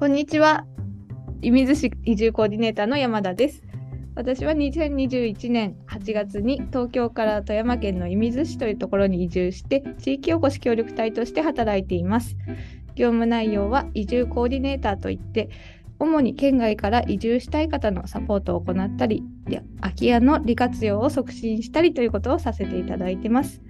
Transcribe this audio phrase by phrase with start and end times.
[0.00, 0.64] こんにちは。
[1.42, 3.62] 射水市移住コーディネーターの山田です。
[4.14, 12.34] 私は2021年8月に東京から富山県の射水市というところに移住して地域おこし協力隊として働いています。
[12.94, 15.50] 業務内容は移住コーディネーターといって
[15.98, 19.22] 主に県外から移住したい方のサポートを行ったり
[19.82, 23.60] 空き家の利活用を促進したりということをさせていただいてます。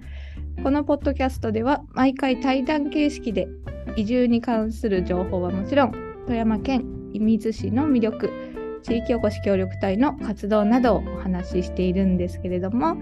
[0.63, 3.49] このポッドキャストでは毎回対談形式で
[3.97, 8.29] 移住に関する情報はもちろん富山県射水市の魅力
[8.83, 12.95] 地域おこし協力隊の活動などをお話ししているんですけれども、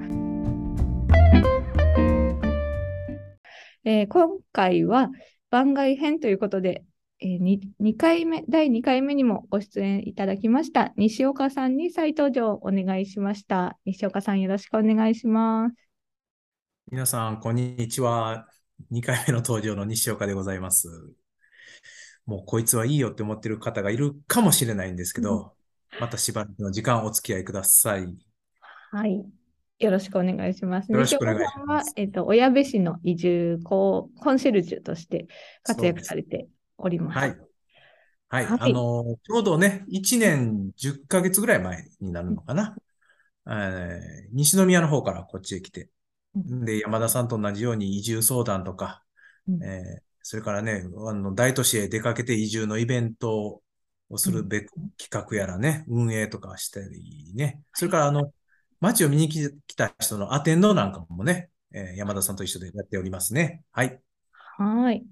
[3.84, 5.10] えー今回は
[5.50, 6.84] 番外編ということで、
[7.22, 15.90] えー、に2回目第2回目にもご出演いただきました西岡さんに再登場お願いしました西岡さんよろしくお願いします
[16.92, 18.48] 皆さん、こんにちは。
[18.92, 20.88] 2回目の登場の西岡でございます。
[22.30, 25.56] もうこいつはいいよって思ってる方がいるかもしれないんですけど、
[26.00, 28.16] またしばらくの時間お付き合いください。
[28.92, 29.26] はい。
[29.80, 30.92] よろしくお願いします。
[30.92, 35.26] よろしくお願いしますは、えっ、と、小矢部市の移住ココンシェルジュとして
[35.64, 37.18] 活躍されております。
[37.18, 37.30] はい。
[38.30, 38.46] はい。
[38.46, 42.76] はいあの、ちょうどね、1年10ヶ月ぐらい前になるのかな。
[43.48, 45.90] えー西宮の方からこっちへ来て、
[46.36, 49.04] うで、山田さんと同じように移住相談とか、
[49.48, 53.62] うんえーそれからね、あの、大都市へ出かけて移住のイベント
[54.10, 58.34] をするべく、企画やらね、運営とかしたりね、それからあの、
[58.80, 63.64] 街を見に来た人のアテンドなんかもね、えー山田さんと一緒でやっておりますね。
[63.72, 64.00] はい。
[64.32, 65.06] はい。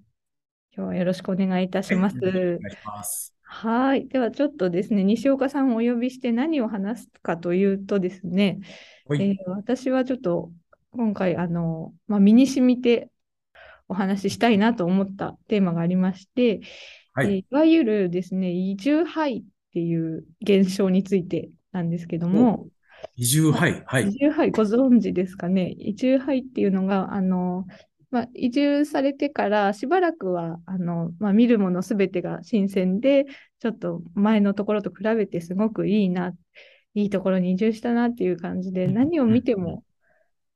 [0.76, 2.18] 今日はよろしくお願いいたします。
[2.18, 3.34] お願いします。
[3.44, 4.08] はい。
[4.08, 8.60] ではちょっとですね、西岡さんをお呼びして何を話すかというとですね、
[9.08, 10.52] はいえー私はちょっと
[10.92, 13.10] 今回、あの、まあ、身に染みて
[13.88, 16.62] お話ししたいなと思ったテーマがありまして、
[17.14, 19.44] はいえーいわゆるですね、移住廃っ
[19.74, 22.68] ていう現象についてなんですけども、
[23.16, 24.08] 移住、はい、はい。
[24.10, 25.72] 移住廃ご存知ですかね？
[25.78, 27.66] 移住廃っていうのが、あの、
[28.12, 33.26] まあ、移住されてからしばらくは、あの、まあ、見るものすべてが新鮮で、
[33.60, 36.34] ちょっと前のところと比べてすごくいいな、
[36.94, 39.84] いいところに移住したなっていう感じで、うん何を見ても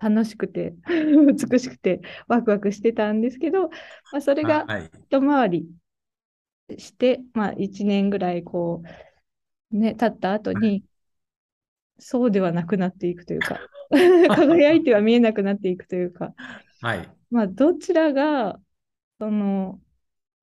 [0.01, 0.75] 楽しくて、
[1.51, 4.89] 美しくて、ワクワクしてたんですけど、まあ、それがはい。
[5.09, 5.67] 一回り
[6.77, 8.81] して、まあ、1年ぐらいこ
[9.71, 10.83] う、ね、経った後に、
[11.99, 13.59] そうではなくなっていくというか、
[14.35, 16.33] 輝いては見えなくなっていくというか、
[16.81, 17.11] はい。
[17.29, 18.59] まあ、どちらが、
[19.19, 19.79] その、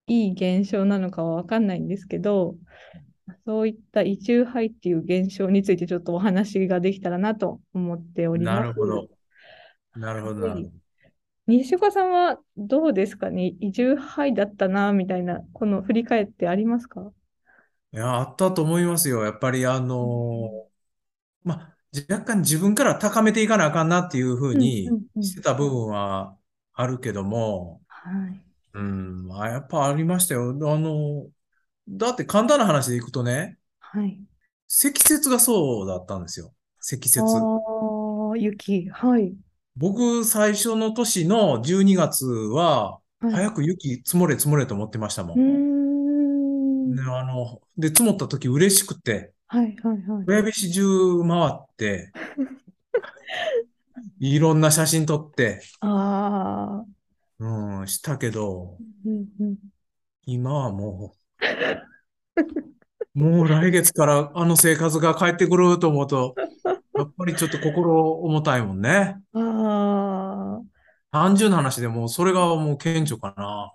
[0.07, 2.55] いい現象なのかは分かんないんですけど、
[3.45, 8.55] そういった移住廃っていう現象についてちょっとお話ができたらなと思っております。
[8.55, 9.07] なるほど。
[9.99, 10.71] なるほど。
[11.47, 13.55] 西岡さんはどうですかね？
[13.59, 17.11] 移住廃だったな、みたいな、この振り返ってありますか？
[17.91, 19.23] いや、あったと思いますよ。
[19.23, 21.77] やっぱり、あのーまあ、
[22.11, 26.37] 若干自分から高めていかなあかんなっていうふうにしてた部分は
[26.73, 28.41] あるけども、はい。
[28.73, 30.51] うん、あ、やっぱありましたよ。
[30.51, 31.27] あの、
[31.87, 34.19] だって簡単な話でいくとね、はい。
[34.67, 36.53] 積雪がそうだったんですよ。
[36.79, 37.19] 積雪。
[37.19, 38.87] ああ、雪。
[38.89, 39.35] はい。
[39.75, 45.33] 僕、最初の年の12月は、はい早く雪積もれ積もれと思ってましたも。
[45.35, 46.95] うんーん。
[46.95, 50.23] で、あの、で、積もった時嬉しくて、はいはいはい。
[50.25, 52.13] 親菱中回って、
[54.19, 56.85] いろんな写真撮って、ああ。
[57.39, 59.57] うん、したけど、うんうん。
[60.25, 61.15] 今はも
[63.15, 66.35] う、 もう来月からあの生活が帰ってくると思うと、
[66.95, 69.17] やっぱりちょっと心重たいもんね。
[69.33, 69.48] ああ。
[71.11, 73.73] 単純な話でもうそれがもう顕著かな。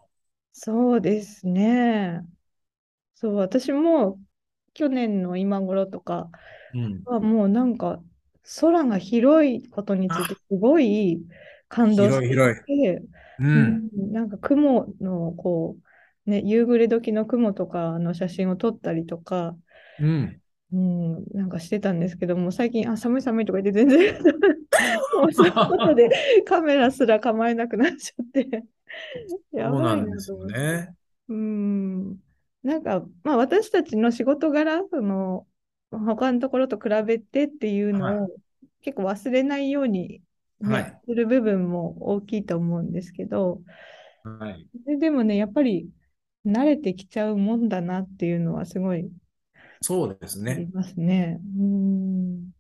[0.53, 2.27] そうですね。
[3.15, 4.21] そう、私も
[4.75, 6.31] 去年の今頃とか
[6.75, 7.05] うん。
[7.05, 8.03] はもうなんか
[8.61, 11.27] 空が広いことについてすごい
[11.69, 12.63] 感動して広い広い。
[12.67, 13.03] て、
[13.39, 13.45] う。
[13.49, 15.79] うんん、なんか雲のこ
[16.27, 19.57] う、ね、夕暮れ時の雲とかの写真を撮ったりとか、
[19.99, 20.41] うん。
[20.73, 24.15] うん、なんかしてたんですけども、最近、あ、寒い寒いとか言って全然
[25.21, 26.11] もうそういうことで
[26.47, 28.65] カメラすら構えなくなっちゃって、
[29.53, 30.45] や そうばないんですよ。
[30.47, 30.95] ね。
[31.29, 32.11] うん、
[32.63, 35.47] なんか、まあ私たちの仕事柄、その、
[35.91, 38.29] 他のところと比べてっていうのを
[38.83, 40.23] 結構忘れないように、
[40.61, 43.63] ねはいする部分も大きいと思うんですけど、
[44.25, 44.67] はい。
[44.87, 45.91] で、でもね、やっぱり
[46.47, 49.11] 慣れてきちゃうもんだなっていうのはすごい
[49.81, 50.73] そうですありね。
[50.73, 51.39] ますね。
[51.59, 52.51] うん。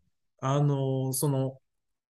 [0.41, 1.61] あの、その、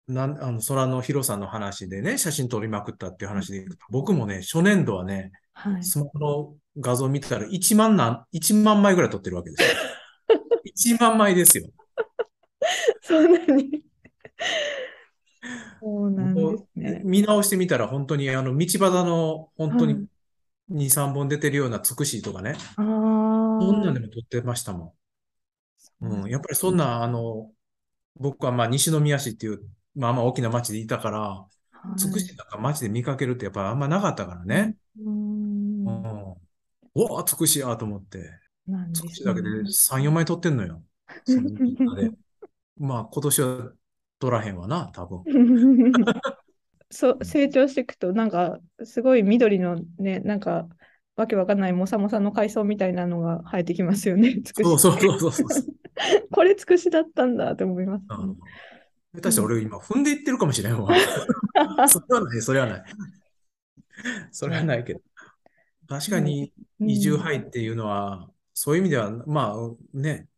[0.09, 5.85] なん、あの、空の広さの話でね、写真撮りまくったっていう話でいくと、僕もね、初年度はね、はい。
[5.85, 9.69] スマホの画像見たら1万なん、1万枚ぐらい撮ってるわけですよ。
[10.99, 11.69] 1万枚ですよ。
[13.03, 13.85] そんなに。
[15.81, 17.03] そうなんですね。
[17.05, 20.09] 見直してみたら本当にあの道端の本当はいに
[20.71, 22.85] 2、3本出てるようなつくしとかね、ああ。
[23.61, 24.95] そんなんでも撮ってましたも
[26.01, 26.07] ん。
[26.23, 27.51] うん、やっぱりそんな、あの、
[28.17, 29.63] 僕はまあ西宮市っていう、
[29.95, 31.55] まあまあ大きな町でいたから、はい
[31.99, 34.75] つくしなんか町で見かけるってやっぱあんまなかったからね。
[34.99, 36.35] うーんうん。
[36.95, 38.31] おつくしやと思って、
[38.67, 39.71] なんつくしだけでね。
[39.71, 40.83] 3、4枚撮ってんのよ。
[41.25, 41.51] その。
[42.79, 43.73] まあ今年は
[44.19, 45.25] 撮らへんわな、多分。
[46.91, 50.69] そう成長していくとなんかすごい緑のねなんか
[51.17, 54.41] わけわかんないもさもさの海藻みたいなのが生えてきますよね。
[54.45, 55.49] つくしそうそうそうそうそう。
[56.31, 58.39] これつくしだったんだって思います、うん
[59.15, 60.95] 下手したら俺今踏んでいってるかもしれんわ。
[61.89, 62.85] それはない、それはない。
[64.33, 65.01] それはないけど。
[65.87, 70.29] 確かに移住範囲っていうのは、そういう意味では、まあね、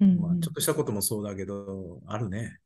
[0.00, 2.60] うんまあ、ちょっとしたこともそうだけど、あるね。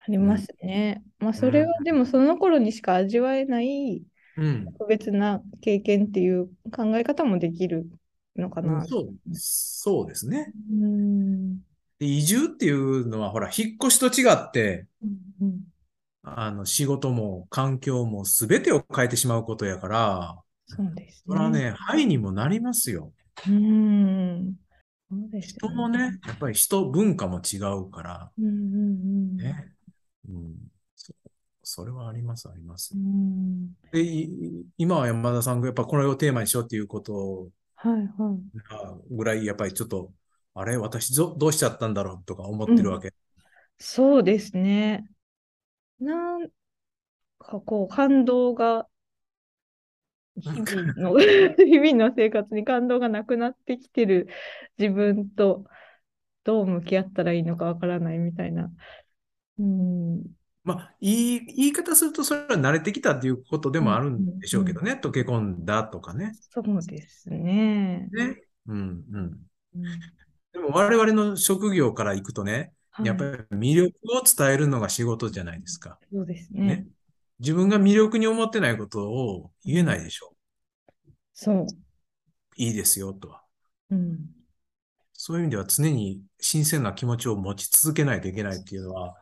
[0.00, 1.02] ありますね。
[1.18, 4.02] まあそれはでもその頃にしか味わえない
[4.36, 4.64] うん。
[4.66, 7.88] 特別な経験っていう考え方もできる
[8.36, 8.84] のかな。
[8.86, 10.52] そう、そうですね。
[10.70, 11.60] うん
[11.98, 15.60] で移住っていうのは、ほら、引っ越しと違って、うんうん
[16.22, 23.12] あの、仕事も環境も全てを変えてしまうことやから、そうですそれはね、範囲にもなりますよ。
[23.46, 24.56] うん。
[25.08, 28.54] そうです人もね、やっぱり人、文化も違うから、うんうんう
[29.34, 29.36] ん。
[29.36, 29.72] ね。
[30.28, 30.54] うん。
[30.96, 31.14] そ
[31.62, 32.98] それはあります、ありますう。
[32.98, 33.74] ん。
[33.92, 38.56] で、い今は山田さんがやっぱこれをテーマにしようっていうことはいはい。
[38.70, 40.12] がぐらい、やっぱりちょっと、
[40.56, 43.12] あれ、私どどうしちゃったんだろうとか思ってるわけ。
[43.78, 45.08] そうですね。
[46.00, 46.50] なん
[47.38, 48.88] かこう、感動が、
[50.38, 51.18] 日々の
[51.56, 54.28] 日々の生活に感動がなくなってきてる
[54.78, 55.64] 自分と
[56.44, 58.70] どう向き合ったらいいのかわからないみたいな。
[59.58, 60.22] うん。
[60.64, 64.98] まあ、いい言い方すると、それは慣れてきたっていうことでもあるんでしょうけどね。
[65.02, 66.32] 溶け込んだとかね。
[66.50, 68.08] そうですね。
[68.12, 68.36] ね。
[68.66, 69.46] うん、うん。
[69.76, 70.25] うん
[70.56, 75.98] でも我々の職業からいくとね、はいやっぱり魅力を伝えるのが仕事じゃないですか。
[76.10, 76.86] そうですねね。
[77.40, 80.34] 自分が魅力に思ってないことを言えないでしょ
[81.34, 81.56] そう。
[81.64, 81.66] う。
[82.56, 83.42] いいですよとは。
[83.90, 84.18] うん。
[85.12, 89.14] そういう意味では常に新鮮な気持ちを持ち続けないといけないっていうのは、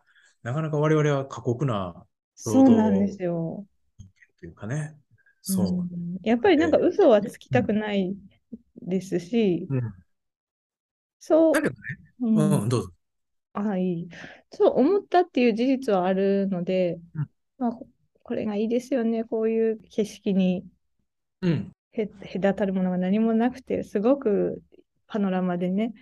[0.44, 2.04] なかなか我々は過酷な
[2.36, 3.66] そうなんですよ。
[4.38, 4.96] というかね。
[5.42, 5.66] そう。
[5.82, 5.88] ん
[6.22, 8.14] やっぱりなんか嘘はつきたくない
[8.82, 9.80] ですし、うん。
[11.26, 11.78] そうだ、けどね、
[12.20, 12.90] うんうん、どうぞ。
[13.54, 14.08] あ、いい。
[14.52, 17.86] そう思ったっていう事実はあるので、うんまあ、こ
[18.22, 19.24] これがいいですよね。
[19.24, 20.66] こういう景色に
[21.40, 21.72] うん。
[21.92, 24.62] へ隔たるものが何もなくて、すごく
[25.06, 25.94] パノラマでね、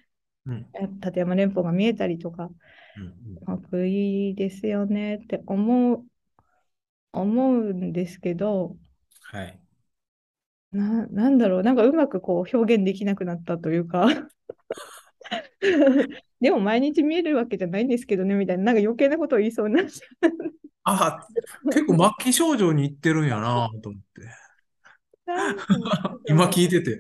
[0.44, 0.66] うん。
[1.00, 2.50] 立山連峰が見えたりとか、
[2.96, 3.36] うん。
[3.38, 6.04] すごくいいですよねって思う、
[7.12, 8.76] 思うんですけど、
[9.20, 9.62] はい。
[10.72, 14.08] な、なんだろう、なんかうまくこう表現できなくなったというか
[16.40, 20.06] でも毎日見えるわけじゃないんですけどね、みたいな、なんか余計なことを言いそうになっちゃ
[20.84, 21.26] あ、
[21.66, 24.22] 結構末期症状に行ってるんやなと思って。
[25.26, 26.20] う。
[26.26, 26.98] 今聞いてて、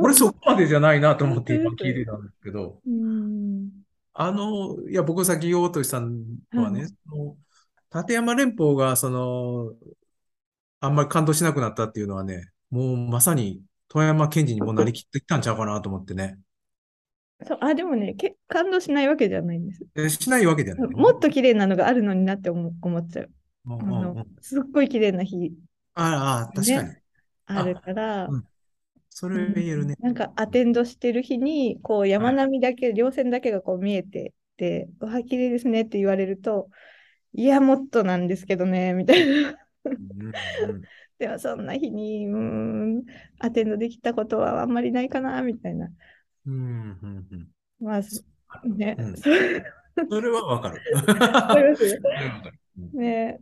[0.00, 3.70] 俺そこまでじゃないなと思って今聞いてたんですけど、うん。
[4.14, 6.08] あの、いや、僕さっき言おうとしたの
[6.54, 7.36] はね、はいその
[7.94, 9.72] 立山連峰が、その、
[10.80, 16.38] あんまり感動しなくなったっていうのはね、もうまさに富山県人にもうなりきってきたんちゃうかなと思ってね。
[17.46, 19.84] そう、あ、でもね、け感動しないわけじゃないんです。
[19.96, 20.90] えしないわけじゃない。
[20.90, 23.30] もっと綺麗なのがあるのになって思思っちゃう。
[23.66, 25.52] うんあのうんうん、すっごい綺麗な日
[25.94, 26.94] ああ、確かに。
[27.46, 28.44] あるから、うん
[29.14, 29.94] それ言えるね。
[30.00, 36.70] なんかアテンドしてる日に、こう山並みだけ、稜線だけがこう見えてて、うわ、綺麗ですねって言われると、
[37.34, 39.58] いや、もっとなんですけどね、みたいな。
[39.84, 40.26] うん
[40.70, 40.82] うん
[41.18, 43.04] でもそんな日に、うーん、
[43.38, 45.88] アテンドできたことはあんまりないかな、みたいな。
[46.46, 46.58] うんう
[47.06, 47.48] んうん。
[47.80, 48.24] まあ、す
[48.64, 49.16] ね、うん。
[50.10, 50.80] それはわかる。
[52.94, 53.38] ね。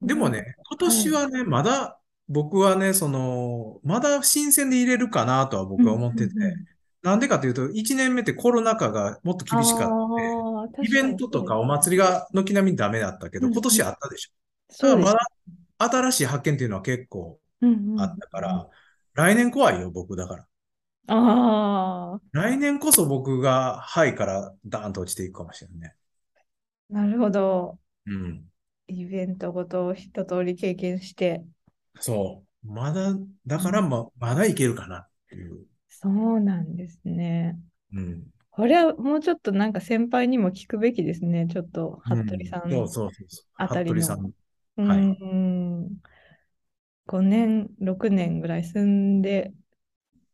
[0.00, 6.34] でもね、今年はね、まだ、僕はね、その、まだ新鮮で入れるかなとは僕は思ってて、
[7.02, 10.82] なんでかというと、1年目ってコロナ禍がもっと厳しかった。
[10.82, 14.30] イベントとかお祭りが軒並みダメだったけど、うん今年あったでしょ。
[14.70, 15.18] そうまだ
[15.78, 17.38] 新しい発見っていうのは結構
[17.98, 18.68] あったから、
[19.14, 20.46] 来年怖いよ、僕だから。
[21.08, 25.94] ああ、来年こそ僕がハイからダーンと落ちていくかもしれないね。
[26.90, 27.78] なるほど。
[28.06, 28.50] うん。
[28.88, 31.42] イベントごとを一通り経験して。
[32.00, 32.66] そう。
[32.72, 33.14] まだ、
[33.46, 35.66] だからま、まだいけるかなっていう。
[35.88, 37.58] そうなんですね。
[37.92, 38.32] うん。
[38.50, 41.46] これはもうちょっとなんか先輩にも聞くべきですね。
[41.48, 42.62] ちょっと、服部さん。
[42.64, 44.32] うんそうそうん。
[44.78, 45.06] うはい
[45.84, 46.00] ん。
[47.06, 49.52] 5年、6年ぐらい住んで、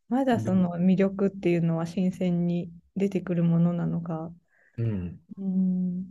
[0.08, 4.32] まだその魅力っていうのは新鮮に出てくるものなのか。
[4.78, 5.20] うん。
[5.38, 6.04] うん。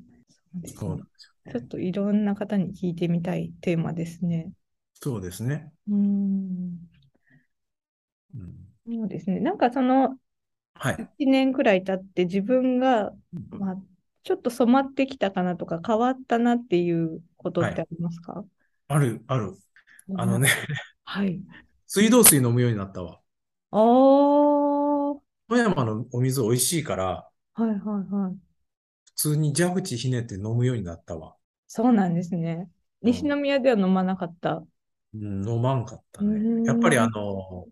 [0.65, 1.31] そうです。
[1.51, 4.51] ちょっといろんな方に聞いてみたいテーマですね。
[4.95, 5.71] そうですね。
[5.87, 6.89] うん。
[8.33, 8.67] うん。
[8.85, 9.39] そうですね。
[9.39, 10.17] なんかその
[10.75, 10.97] はい。
[10.97, 13.13] 1年くらい経って自分が、
[13.51, 13.75] まあ、
[14.23, 18.45] ちょっと染まってきたかなとか変わったなっていうことってありますか、
[18.87, 19.57] ある、ある。
[20.15, 20.49] あのね、
[21.05, 21.41] はい。
[21.87, 23.21] 水道水飲むようになったわ。
[23.73, 27.73] ああ、は富山のお水美味しいから、いはい
[28.13, 28.53] はい。
[29.05, 31.35] 普通に蛇口ひねって飲むようになったわ。
[31.67, 32.69] そうなんですね。
[33.03, 34.65] うん西宮では飲まなかった。
[35.13, 36.39] うん、飲まんかったね。
[36.65, 37.67] やっぱりあの、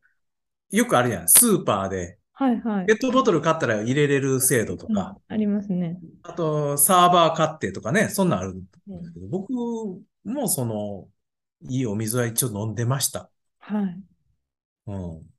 [0.71, 1.29] よくあるやん。
[1.29, 2.93] スーパーで、はいはいペ。
[2.95, 6.01] ットボトル買ったら入れれる制度とうんか、ありますね。
[6.23, 8.67] あと、サーバー買ってとかね、そんなんあるんで
[9.05, 9.51] すけど、僕
[10.25, 11.09] もその、
[11.69, 13.31] いいお水は一応飲んでました。
[13.59, 14.03] はい。
[14.85, 15.30] うん。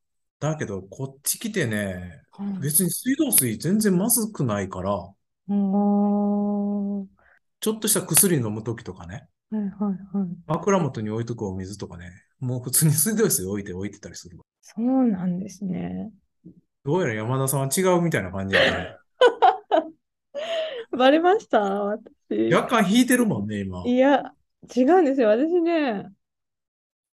[0.43, 7.07] だけど、こっち来てね、はい別に水道水全然まずくないから、あーは
[7.61, 9.91] ちょっとした薬飲むときとかね、いはいは
[10.25, 10.29] い。
[10.47, 14.45] 枕元に置いとくお水とかね、もう普通に水道水置いて置いてたりするわ。
[14.63, 16.11] そうなんですね。
[16.85, 18.97] どうやら山田さんは違うみたいな感じやね。
[20.91, 21.61] バレました？
[21.85, 22.53] 私。
[22.53, 23.87] 若干引いてるもんね、今。
[23.87, 24.35] いや、
[24.75, 25.29] 違うんですよ。
[25.29, 26.11] 私ね、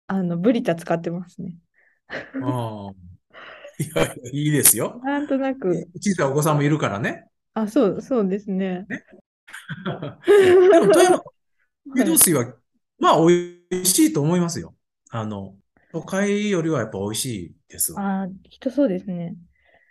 [0.07, 1.55] あの、ブリタ使ってますね。
[2.41, 3.12] ああ。
[3.83, 5.01] いやいや、いいですよ。
[5.03, 5.87] なんとなく。
[6.01, 7.25] 小さいお子さんもいるからね。
[7.53, 8.87] あ、そう、そうですね。
[10.71, 11.21] でも、富山、
[11.95, 12.53] 水道水は、
[12.99, 14.75] まあ、美味しいと思いますよ。
[15.09, 15.55] あの、
[15.91, 18.23] 都会よりはやっぱ美味しいですわ。
[18.23, 19.35] あ、きっとそうですね。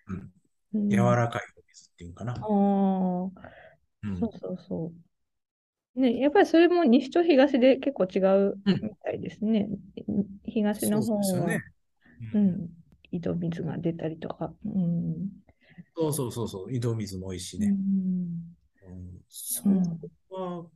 [0.09, 0.33] うん。
[0.75, 2.35] うん柔らかいお水っていうかな。
[2.35, 2.47] ああ、
[4.03, 4.93] うんそうそうそ
[5.97, 6.01] う。
[6.01, 8.19] ね、やっぱりそれも西と東で結構違
[8.49, 9.69] ううんみたいですね。
[10.45, 11.63] 東の方は、そうですよね。
[12.21, 12.71] ううんん、
[13.13, 14.53] 井戸水が出たりとか。
[14.65, 15.29] うん。
[15.95, 16.75] そうそうそうそう。
[16.75, 17.69] 井戸水も美味しいね。
[17.69, 19.23] うん、うん。
[19.29, 19.71] そこ
[20.31, 20.67] は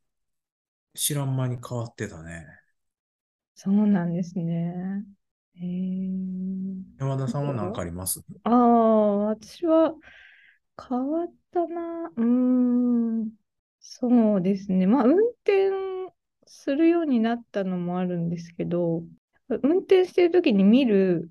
[0.95, 2.47] 知らん間に変わってたね。
[3.55, 5.03] そうなんですね。
[5.55, 6.11] へえ。
[6.99, 8.23] 山田さんは何かあります？
[8.45, 9.95] ああ、私は
[10.89, 12.11] 変わったな。
[12.17, 13.31] うーん。
[13.81, 14.87] そうですね。
[14.87, 15.71] まあ、運転
[16.47, 19.03] するようになったのもあるんですけど、
[19.49, 21.31] 運転してる時に見る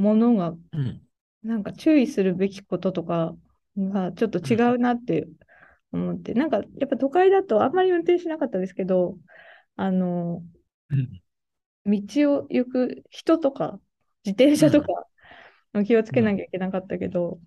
[0.00, 1.00] ものが、うん。
[1.42, 3.34] なんか注意するべきこととか
[3.76, 5.28] がちょっと違うなって
[5.92, 9.16] 思って、なんかやっぱ都会だとあんまり運転しなかったですけど、
[9.76, 10.42] あの、
[10.90, 11.22] うん。
[11.86, 13.78] 道を行く人とか、
[14.24, 14.88] 自転車とか、
[15.84, 17.40] 気をつけなきゃいけなかったけど、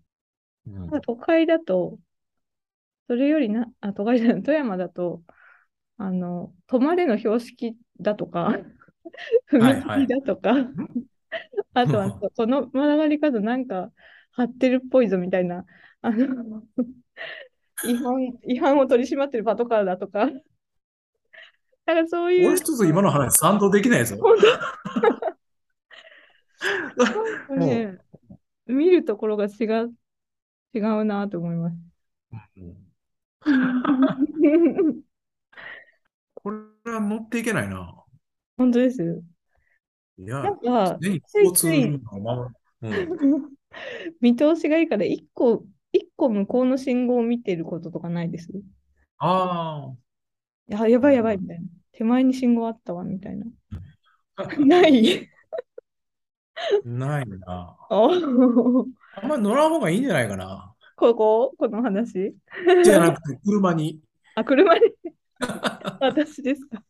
[0.67, 0.75] うん。
[0.75, 1.97] なんか都会だと、
[3.07, 5.23] それよりな、あ、都会じゃない、富山だと、
[5.97, 8.57] あの、止まれの標識だとか、
[9.51, 10.01] 踏はいはい。
[10.01, 10.53] 切だとか、
[11.73, 13.91] あとは、この曲がり角なんか
[14.31, 15.65] 張ってるっぽいぞみたいな、
[16.01, 16.63] あの、
[17.85, 20.29] 違反、違反を取り締まってるパトカーだとか、
[21.85, 24.17] なんかそういう、俺一つ今の話賛同できないぞ。
[24.17, 24.37] 本
[27.49, 27.97] 当ね、
[28.67, 29.93] 見るところが違う、
[30.73, 31.75] 違うなと思います。
[32.57, 32.83] うん
[36.35, 37.93] これは乗っていけないな。
[38.57, 39.23] 本当です。
[40.17, 42.55] いやな、んか、い交通ついルールを守る。
[42.81, 43.49] うん。
[44.21, 48.49] 見通しがいいから、一個、一個向こうの信号を見てることとかないです？
[49.19, 49.93] あ
[50.67, 51.65] や、やばいやばいみたいな。
[51.91, 53.45] 手前に信号あったわみたいな。
[54.35, 55.29] あ、 ない。
[56.83, 57.77] ないな。
[57.89, 58.09] あ
[59.15, 60.73] あんまり乗らん方がいいんじゃないかな。
[60.95, 62.35] ここ、この話？
[62.83, 63.99] じゃなくて、車に
[64.35, 64.81] あ、車に？
[65.99, 66.83] 私ですか？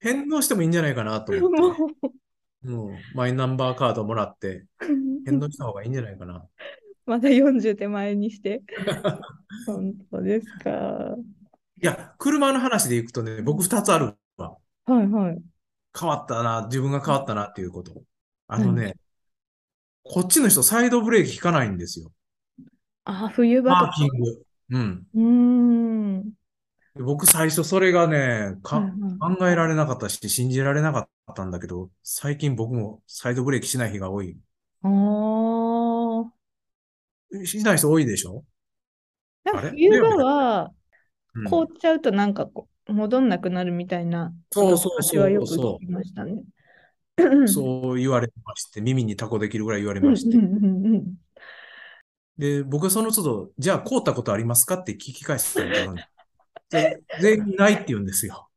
[0.00, 2.14] 返納してもいいんじゃないかなと思もって。
[2.64, 2.98] うん。
[3.14, 6.44] マイナンバーカードもらって、返う、納した方がいいんじゃないかな。
[7.06, 8.62] また40手前にして。
[9.66, 11.16] 本当ですか。
[11.80, 14.56] いや、車の話でいくとね、僕二つあるわ。
[14.84, 15.42] はいはい。
[15.98, 18.02] 変わったな、自分が変わったなっていうこと。
[18.46, 18.94] あのね、
[20.02, 22.10] こっちの人サイドブレーキ効かないんですよ。
[23.04, 23.92] あ、冬場パとか。
[23.92, 24.42] ーキング。
[24.70, 25.06] うん。
[25.14, 25.77] うーん。
[27.04, 34.36] 僕最初それがね、はいか、はい考えられなかったし、信じられなかったんだけど、最近僕もサイドブレーキしない日が多い。
[34.82, 34.88] あ
[37.32, 37.46] あ。
[37.46, 38.44] しない人多いでしょ？
[39.44, 40.70] なんか冬場は
[41.34, 46.42] うん凍っちゃうとなんかこう戻んなくなるみたいなそうそう私はよくそうそ聞きましたね。
[47.46, 50.36] そう言われまして、耳にタコできるぐらい言われうんまして。
[50.36, 51.14] うんうんうん
[52.38, 54.76] で、僕はその都度、じゃあ、凍ったことありますか？
[54.76, 55.96] って聞き返したん。
[55.96, 56.02] で
[56.70, 58.48] 全員ないって言うんですよ。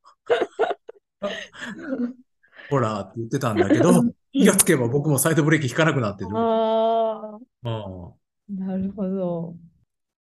[2.69, 6.29] ほら、って言ってたんだけど、気がつけば僕もサイドブレーキ引かなくなってる。
[6.33, 8.13] あうんあ、
[8.49, 9.55] なるほど。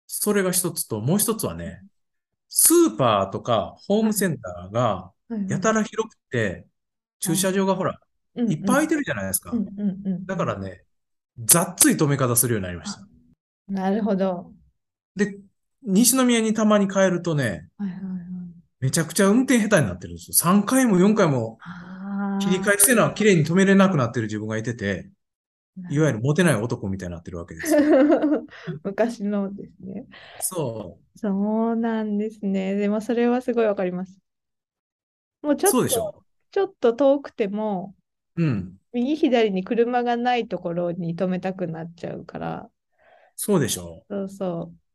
[0.07, 1.83] それが一つと、もう一つはね、
[2.49, 5.11] スーパーとかホームセンターが
[5.49, 6.67] やたら広くて、
[7.19, 7.99] 駐車場がほら、
[8.37, 9.53] いっぱい空いてるじゃないですか。
[10.27, 10.83] だからね、
[11.45, 13.07] ざっつい止め方するようになりました。
[13.69, 14.53] なるほど。
[15.17, 15.39] で、
[15.87, 18.67] 西宮にたまに帰るとね、はいはいはい。
[18.81, 20.35] めちゃくちゃ運転下手になってるんですよ。
[20.35, 21.59] 3回も4回も。
[22.41, 25.09] 切り替えしてるのは綺麗に止めれなくなってる自分がいてて、
[25.91, 27.81] いわゆるモテない男みたいになってるわけですよ。
[28.85, 30.07] 昔のですね。
[30.41, 32.75] そそうなんですね。
[32.75, 34.19] でもそれはすごいわかります。
[35.43, 35.69] もうちう。
[35.69, 36.25] ょっと。
[36.51, 37.95] ちょっと遠くても、
[38.37, 38.79] うん。
[38.93, 42.71] 右左に車がないところに止めたくなっちゃうから、
[43.37, 44.03] そうでしょ。
[44.09, 44.86] そうそう。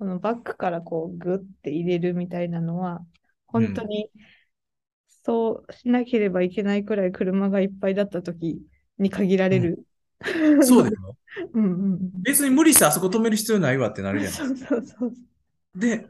[0.00, 3.04] このバックからこうグッて入れるみたいなのは、
[3.46, 4.08] 本当に
[5.26, 8.62] そうしなければいけないくらい車がいっぱいだった時
[8.96, 9.84] に限られる。
[10.62, 11.16] そうでしょ。
[11.52, 14.14] うんうん別に無理してあそこ止める必要ないわってなうん。
[14.14, 15.12] るじゃないそうそうそう。
[15.78, 16.06] で、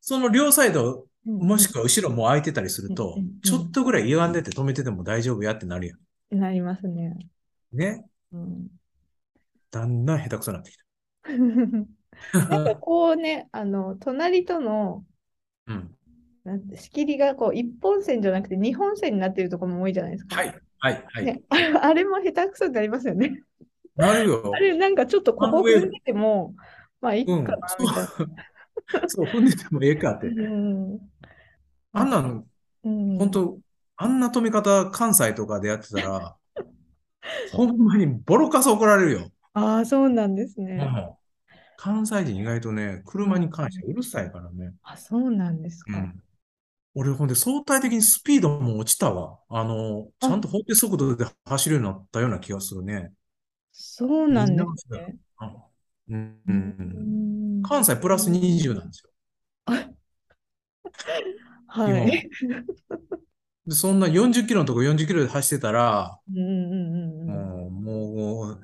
[0.00, 6.38] その両サイド、うんもしくは後ろも空いてたりするとうんうんうん、ちょっとぐらい歪んでて止めてても大丈夫やってなるやん。
[6.38, 7.16] なりますね。
[7.72, 8.04] ね。
[8.32, 8.68] うん、
[9.70, 10.76] だんだん下手くそになってき
[12.48, 12.76] なんかた。
[12.76, 15.04] こうね、あの、隣との
[15.66, 15.94] うん。
[16.44, 20.36] なんて仕切りがこう一本線じゃなくて二本線になってるところも多いじゃないですか。
[20.36, 21.24] はい、はい、はい。
[21.24, 21.42] ね、
[21.80, 23.42] あれも下手くそになりますよね。
[23.96, 24.58] なるよ あ。
[24.58, 26.54] れなんかちょっとここ踏んでても、
[27.00, 28.06] まあいいかうんな、みたいな。
[28.06, 28.28] そう、
[29.08, 30.26] そう、踏んでてもええかって。
[30.26, 30.98] うん
[31.96, 32.44] あんなの、
[32.84, 33.58] うん本当
[33.96, 36.36] あんな止め方、関西とかでやってたら、
[37.52, 39.30] ほんまにボロカス怒られるよ。
[39.54, 40.76] ああ、そうなんですうね。
[40.76, 41.16] ん
[41.76, 44.72] 関西人意外とね、車に関してうるさいからね。
[44.82, 45.98] あ、そうなんですか。
[45.98, 46.22] うん。
[46.94, 49.38] 俺、ほんで相対的にスピードも落ちたわ。
[49.48, 53.12] あの、ちゃんと法定速度で走るようになったような気がするね。
[53.72, 55.16] そうなんですね。
[56.08, 56.40] うん。
[56.46, 59.10] うん関西プラス20なんですよ。
[61.66, 62.30] はい。
[63.66, 67.64] で、そんな40キロのとこ40キロで走ってたら、うんうんうんうん。
[67.64, 68.58] もう、もう、い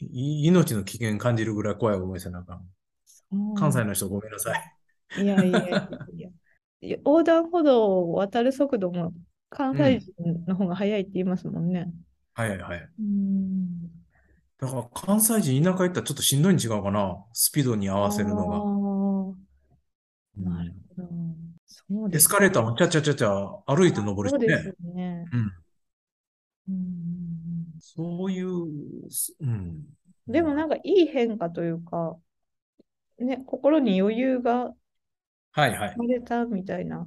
[0.00, 3.54] 命の危険感じるぐらい怖い思いせなあかん。
[3.56, 5.22] 関西の人ごめんなさい。
[5.22, 6.30] いやいやいや。
[7.02, 9.12] 横断歩道を渡る速度も
[9.48, 10.12] 関西人
[10.46, 11.90] の方が速いって言いますもんね。
[12.34, 12.88] はいはい。
[12.98, 13.88] うん。
[14.58, 17.16] だから関西人田舎行ったらちょっとしんどいに違うかな。
[17.32, 18.58] スピードに合わせるのが。
[20.36, 21.08] なるほど。
[21.66, 25.24] そうエですスカレーターもチャチャチャチャ歩いて登るしそうですね。
[25.32, 25.52] うん。
[27.98, 28.48] うんそういう、
[29.40, 29.84] うん。
[30.26, 32.16] でもなんかいい変化というか、
[33.18, 34.72] ね、心に余裕が
[35.52, 35.94] はいはい。
[35.94, 37.06] 生まれたみたいな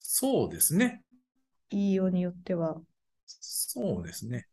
[0.00, 1.02] そうですね。
[1.70, 2.80] 言いようによっては、
[3.26, 4.46] そうですね。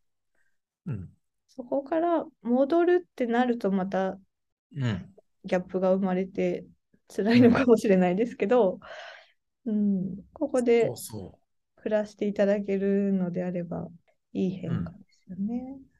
[0.86, 1.10] うん。
[1.48, 4.20] そこから戻るってなるとまた
[4.76, 5.10] うん。
[5.46, 6.66] ギャップが生まれて
[7.08, 8.80] 辛いのかもしれないですけど、
[9.66, 10.92] うん、ここで
[11.76, 13.88] 暮らしていただけるのであれば
[14.34, 14.92] いい変化
[15.28, 15.78] ですよね。
[15.80, 15.96] う。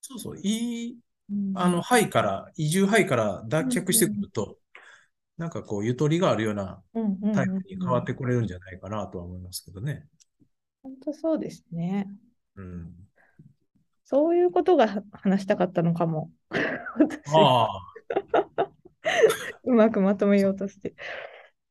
[0.00, 0.38] そうそう。
[0.38, 0.98] いい、
[1.30, 4.58] うんあの、範囲から、移住範囲から脱却してくると、
[5.38, 10.06] なんかこう、ゆとりがあるようなうんうんうんタイプに変わってくれるんじゃないかなとは思いますけどね。
[10.82, 12.08] 本当そうですね。
[12.56, 12.92] うん。
[14.04, 16.30] そういうことがは話したかったのかも。
[16.50, 17.68] 私ああ、
[19.64, 20.94] うまくまとめようとして。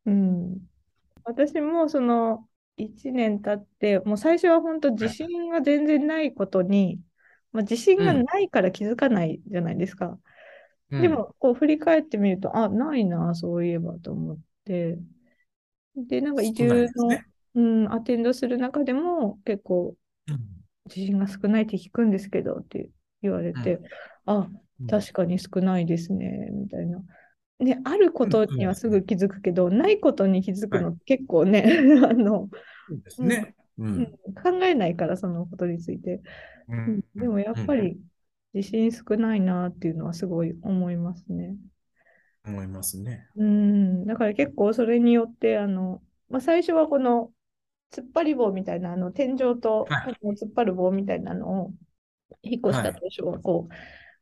[0.06, 0.58] うん。
[1.24, 2.48] 私もその
[2.84, 7.00] 1年経って、もう最初は本当自信が全然ないことに、
[7.52, 10.18] まあ、自信がないから気づかないじゃないですか。
[10.92, 11.02] うん。
[11.02, 14.98] でも、こう振り返ってみると、あ、ないな、そういえばと思って。
[15.96, 17.26] で、なんか移住の、ね。
[17.54, 19.96] うん、アテンドする中でも結構
[20.28, 20.40] うん。
[20.86, 22.90] 自信が少ないって聞くんですけどって
[23.22, 23.80] 言われて、
[24.26, 24.48] あ、
[24.90, 27.02] 確かに少ないですね、みたいな。
[27.62, 31.64] ね、あることにはすぐ気づくけど、ないことに気づくの結構ね、
[33.20, 33.56] ね。
[33.78, 34.02] ううん。
[34.02, 34.06] ん。
[34.44, 36.22] 考えないから、そのことについて。
[36.68, 36.98] ううん。
[36.98, 38.00] んでもやっぱり
[38.54, 41.46] 自信少ないなっていうのはすごい思いますね。
[41.46, 41.72] うん
[42.44, 43.28] 思いますね。
[43.36, 47.32] うん、だから結構それによって、あの、まあ、最初はこの
[47.92, 51.74] 突っ張り棒みたいな、あの天井と突っ張る棒みたいなのを
[52.42, 52.96] 引っ越したはい。
[53.00, 53.74] 当初はこう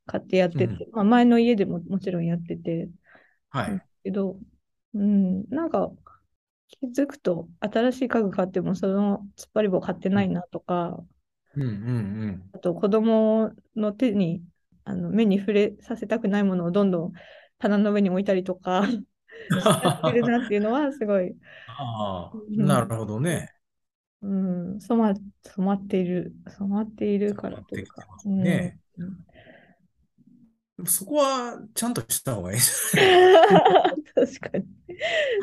[0.05, 0.91] 買ってやってて、うん。
[0.91, 2.89] まあ、前の家でももちろんやってて、
[3.49, 3.81] はい。
[4.03, 4.37] けど、
[4.93, 5.91] うん、なんか
[6.67, 10.97] 気づくと新しい家具買ってもその突っ張り棒買ってないなとか、
[11.55, 14.43] うんうんあと子供の手に、
[14.83, 17.11] あの目に触れさせたくないものをどんどん
[17.57, 21.35] 棚の上に置いたりとかしてるなっていうのはすごい、
[21.67, 23.51] ああ、うんなるほどね。
[24.21, 28.05] うん、染ま、染まっている、染まっているからというか。
[28.25, 29.25] ねうん
[30.85, 32.59] そこはちゃんとした方がいい。
[34.15, 34.65] 確かに。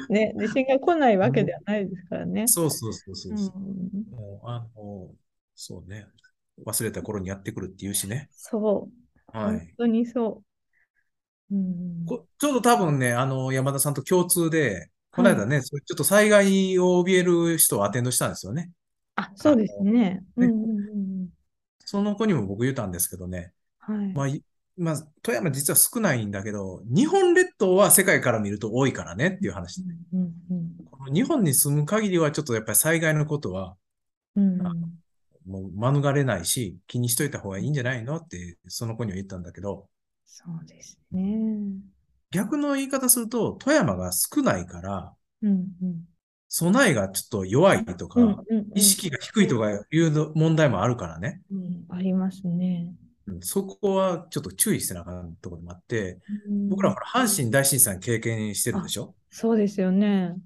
[0.09, 2.47] ね、地震が来ないわけではないですからね。
[2.47, 3.35] そうそうそうそうう。
[3.35, 5.11] ん、もう、あの、
[5.55, 6.07] そうね。
[6.65, 8.29] 忘れた頃にやってくるっていうしね。
[8.33, 9.75] そう、本はい。
[9.77, 10.43] 当にそ
[11.51, 11.55] う。
[11.55, 18.71] うん、こちょうど多分ね、あの、山田さんと共通で、この間ね、ちょっと災害を怯える人をアテンドしたんですよね。
[19.17, 19.93] あ、そうですね。
[19.93, 20.93] ねうんうんう
[21.25, 21.29] ん
[21.89, 23.53] その子にも僕言ったんですけどね、
[23.89, 23.97] うん。
[23.97, 24.13] はい。
[24.13, 24.43] まあ、い
[24.79, 29.83] まあ、富山実は少ないんだけど、日本列島は世界から見ると多いからねっていう話。
[30.13, 33.77] うんうんこの日本に住む限りはちょっとやっぱり災害のことは
[34.35, 34.59] うん
[35.47, 39.89] もう免れないし、気にしといた方がいいんじゃないのって、その子には言ったんだけど、
[40.25, 41.39] そうですね。
[42.31, 45.13] 逆の言い方すると、富山が少ないから、
[45.43, 46.05] うんうん
[46.49, 51.43] 備えがちょっと弱いとか、うんうんうん意識が低いとかいうの問題もあるからね。
[51.51, 52.93] うんありますね。
[53.27, 59.15] うんそこはちょっと注意してなあかんところもあって、うん僕らほら阪神大震災経験してるでしょ？
[59.31, 60.37] そうですよね。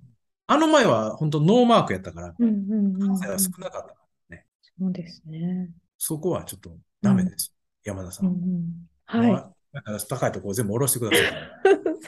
[0.47, 3.95] あの前は本当ノーマークやったから、うんうんうんうん関西は少なかったか
[4.31, 4.47] らね。
[4.79, 5.71] そうですね。
[5.99, 7.55] そこはちょっとダメです。
[7.85, 8.27] 山田さん。
[8.27, 8.73] うんうん
[9.07, 9.31] はい。
[9.33, 11.23] まあだから高いところ全部下ろしてくださ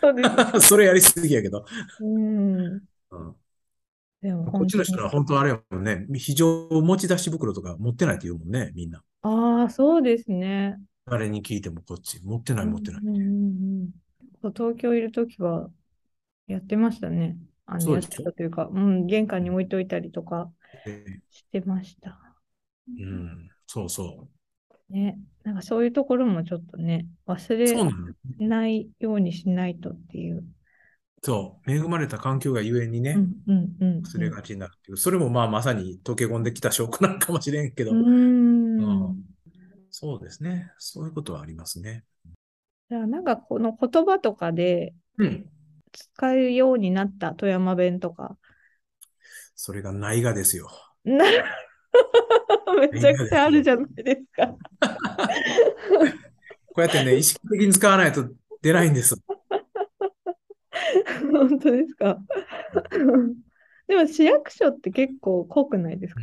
[0.01, 0.57] そうです。
[0.59, 0.61] い。
[0.69, 1.65] それやりすぎやけど。
[2.01, 2.83] うん。
[4.53, 9.03] こっちの人は本本当あれやもんね、非常持ち出し袋とか持ってないって言うもんね、みんな。
[9.23, 10.77] 当にああ、そうですね。
[11.07, 13.03] 誰に聞いてもこっち、持ってない持ってない。
[13.03, 13.91] うんうんうんうん
[14.43, 15.71] 東京いるときは
[16.49, 17.37] やってましたね。
[17.65, 20.51] あの、やってたというか、うん、玄関に置いといたりとか
[20.85, 22.19] でしてました。
[22.89, 24.27] うん、そうそ
[24.91, 25.17] ね。
[25.45, 30.45] なんかそういうところもちょっとね、忘れないようにしないとっていう。
[31.23, 31.71] そう。
[31.73, 34.03] 恵まれた環境がゆえにね、うんうんうんうん。
[34.03, 34.97] 忘れがちになるっていう。
[34.97, 38.81] それもまあまさに溶け込んできた証拠なのかもしれんけど、うーん。
[38.81, 39.32] うん
[39.93, 40.73] そうですね。
[40.79, 42.05] そういうことはありますね。
[42.91, 45.47] じゃあなんかこの言葉とかでうん。
[45.93, 48.39] 使うようになった富山弁とか。
[49.55, 50.71] それがないがですよ。
[51.05, 51.25] な
[52.81, 54.57] めちゃくちゃあるじゃないですか。
[56.75, 58.27] こうやってね、意識的に使わないと
[58.63, 59.15] 出ないんです。
[61.31, 62.19] 本当ですか？
[63.87, 66.23] でも市役所って結構濃くないですか、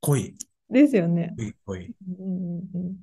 [0.00, 0.34] 濃い、
[0.72, 1.34] ですよね。
[1.36, 1.94] 濃い、濃い。
[2.18, 2.96] うんうんうん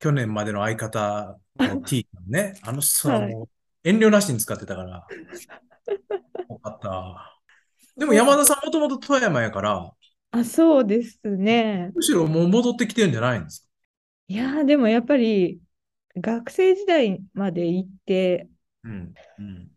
[0.00, 3.48] 去年までの相方の T 君ね、 あの人はもう
[3.88, 5.06] 遠慮なしに使ってたから、
[6.50, 7.40] よかった。
[7.96, 9.92] でも山田さんもともと富山やから、
[10.30, 11.92] あ、そうですね。
[11.94, 13.68] むしろもう戻ってきてるんじゃないんですか？
[14.28, 15.60] いやーでもやっぱり
[16.16, 18.48] 学生時代まで行って、
[18.84, 19.14] うん。
[19.38, 19.70] うん。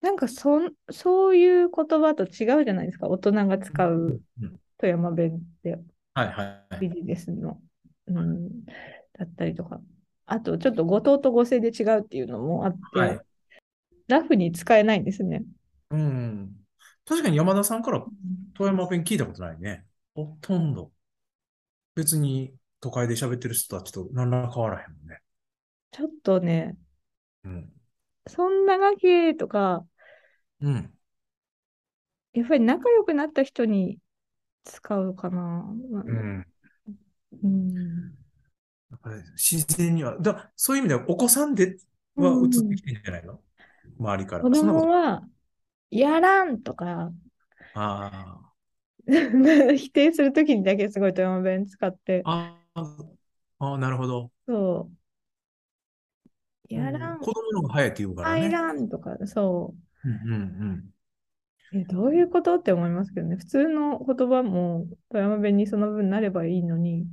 [0.00, 3.08] なんかそん、そういう言葉と違うじゃないですか。
[3.08, 5.78] 大人が使ううん富山弁って
[6.18, 6.80] はいはいはい。
[6.80, 7.60] ビジネスの、
[8.06, 9.80] うん、だったりとか。
[10.26, 13.20] あと、ちょっと後藤と五声で違うっていうのもあって、はい
[14.08, 15.42] ラフに使えないんですね。
[15.90, 16.50] うん。
[17.04, 18.02] 確かに山田さんから
[18.54, 19.84] 富山弁聞いたことないね。
[20.14, 20.90] ほとんど。
[21.94, 25.20] 別に都会で喋ってる人たちと何ら変わらへんもんね。
[25.90, 26.76] ちょっとね、
[27.44, 27.70] うん。
[28.26, 29.86] そんなわけとか、
[30.62, 30.90] うん。
[32.32, 33.98] やっぱり仲良くなった人に
[34.68, 35.64] 使うかな。
[36.06, 36.46] うん。
[37.42, 38.18] うん
[38.90, 41.76] やっぱり自然には、だそういう意味ではお子さんで
[42.16, 43.40] は映ってきてるんじゃないの？
[43.98, 44.44] 周りから。
[44.44, 44.50] 子。
[44.50, 45.28] 供は、
[45.90, 47.12] やらんとか、
[47.74, 48.52] あ
[49.76, 52.56] 否定するときにだけすごい富山弁使って、あ。
[52.74, 52.96] ああ。
[53.60, 54.30] ああ、なるほど。
[54.46, 54.90] そ
[56.70, 56.74] う。
[56.74, 58.50] やらん、子供の方が早いって言うから入ね。
[58.50, 60.42] らんとか、そうんうん
[60.74, 60.92] う。
[61.74, 63.36] え、どういうことって思いますけどね。
[63.36, 67.04] 普通の言葉も富山弁にその分なればいいのに、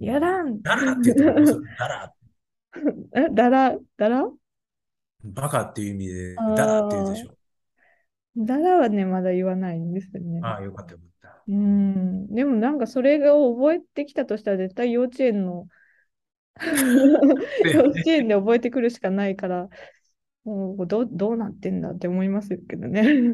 [0.00, 0.06] うん。
[0.06, 0.62] やらん。
[0.62, 2.14] だらって言っても、それだら、
[3.14, 4.24] え、 だら、だら？
[5.22, 7.34] バカっていう意味で、だらって言うでしょ。
[8.36, 10.40] だらはね、まだ言わないんですよね。
[10.42, 11.42] ああ、よかったよかった。
[11.48, 12.34] うん。
[12.34, 15.66] でもなんかそれを覚えてきたとしたら絶対幼稚園の
[17.74, 19.68] 幼稚園で覚えてくるしかないから、
[20.44, 23.32] もうどう、どうなってんだって思いますけどね。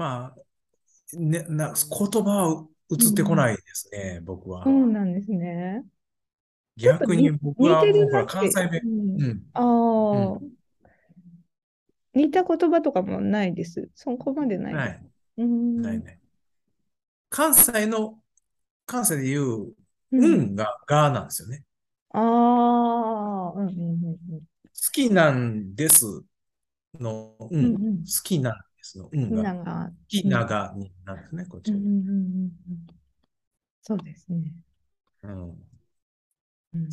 [0.00, 0.32] はい。
[0.32, 4.64] まあ、ね、な、言葉は映ってこないですね、僕は。
[4.64, 5.84] そうなんですね。
[6.76, 8.80] 逆に僕はもうほら関西弁。
[8.84, 9.42] うんうん。
[9.52, 10.40] ああ、
[12.14, 13.88] 似た言葉とかもないです。
[13.94, 14.74] そこまでない。
[14.74, 15.02] ない。
[15.38, 15.82] うん。
[15.82, 16.18] ないね。
[17.28, 18.18] 関西の
[18.86, 19.74] 関西で言う、
[20.12, 20.24] うん。
[20.24, 21.62] うんが、がなんですよね。
[22.12, 24.40] ああ、うんうんうん
[24.80, 26.24] 好きなんです
[26.98, 27.64] の、う、うんん。
[27.66, 29.34] うん好きなんですの、うんうん。
[29.36, 31.76] が、なんか、好きながになんですね、こっちは。
[31.76, 32.50] うんうんうん。
[33.82, 34.52] そうですね。
[35.22, 35.48] うん。
[36.72, 36.88] うん、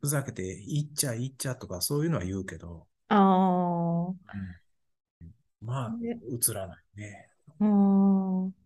[0.00, 4.16] ふざけて、いっちゃいっちゃとかそういうのは言うけど、あうん
[5.60, 7.28] まあ、ね映らないね。
[7.60, 7.66] あ、あ
[8.48, 8.64] あ。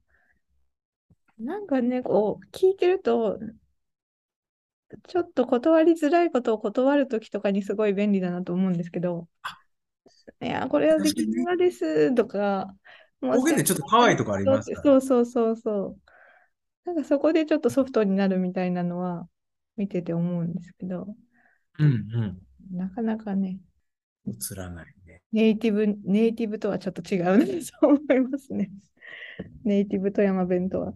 [1.39, 3.39] なんかね、こう、聞いてると、
[5.07, 9.29] ちょっと断りづらいことを断るときとかにすごい便利だなと思うんですけど、
[10.41, 12.75] いや、これはできるがですとか、
[13.21, 14.83] もう方言でちょっと可愛いとこありますから。
[14.83, 16.09] そうそうそうそう。
[16.85, 19.29] なんかそこでちょっとソフトになるみたいなのは
[19.77, 21.15] 見てて思うんですけど、
[21.79, 22.39] うん
[22.73, 23.59] なかなかね、
[24.27, 24.33] うん。
[24.35, 25.23] 映らないね。
[25.33, 27.45] ネイティブ、ネイティブとはちょっと違うな
[27.81, 28.71] と思いますね。
[29.65, 30.95] ネイティブ富山弁とは。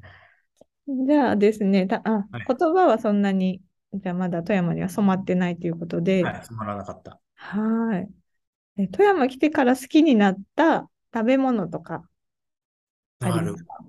[0.86, 3.62] じゃあですね、たあはい言葉はそんなに、
[3.94, 7.20] じゃあまだ富山には染まってないということで、はい、つまらなかった。
[7.34, 8.08] はい。
[8.76, 12.06] え富山来てから好きになった食べ物とか
[13.20, 13.64] ありあるます。
[13.64, 13.84] か？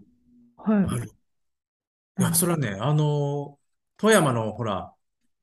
[0.71, 0.85] はい。
[0.85, 1.11] ある。
[2.19, 3.59] いや、それはね、あの、
[3.97, 4.93] 富山のほら、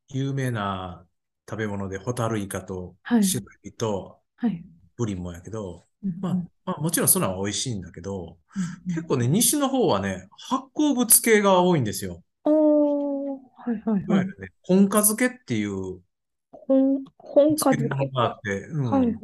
[0.08, 1.06] 有名な
[1.48, 4.64] 食べ物で、ホタルイカとはい白エビとはい。
[4.96, 6.34] ブリもやけど、うんまあ、
[6.66, 12.24] まあ、もちろんそんなのは美味しいんだけど、うん結構ね、西の方はね、発酵物系が多いんですよ。
[12.44, 14.04] おー、はいはいはい。
[14.08, 16.02] いわゆるね、本家漬けっていう
[16.70, 17.88] 本、本家漬漬け。
[17.88, 19.16] 物があって、うんはいはい。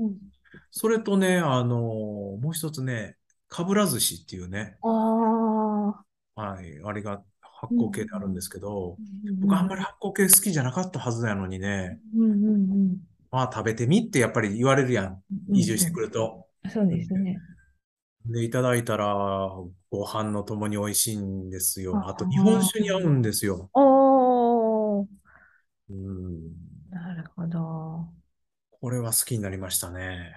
[0.70, 3.16] それとね、あの、もう一つね、
[3.48, 6.04] かぶら寿司っていうね、ああ。
[6.34, 12.96] はい、あれが発酵系であるんですけど、うん僕あんまり発酵系好きじゃなかったはずなのにね、うんうんうん
[13.30, 15.22] まあ食べてみってやっぱり言われるやん。
[15.50, 16.46] うん移住してくると。
[16.68, 17.38] そうですね。
[18.26, 19.06] で、いただいたら、
[19.90, 22.06] ご飯のともに美味しいんですよ。
[22.06, 23.70] ああと、日本酒に合うんですよ。
[23.74, 25.06] おー、
[25.90, 26.52] うん。
[26.90, 28.16] なるほど。
[28.70, 30.34] これは好きになりましたね。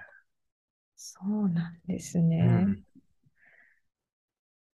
[0.95, 2.67] そうなんですうね。
[2.71, 2.83] ん。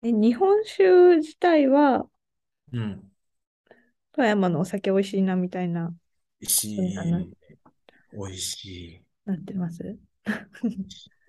[0.02, 2.08] で日本酒自体は
[2.72, 3.10] うん。
[4.12, 5.94] 富山のお酒美味しいなみたいな、
[6.40, 7.34] 美味しい。
[8.12, 9.04] 美味しい。
[9.26, 9.98] なってます？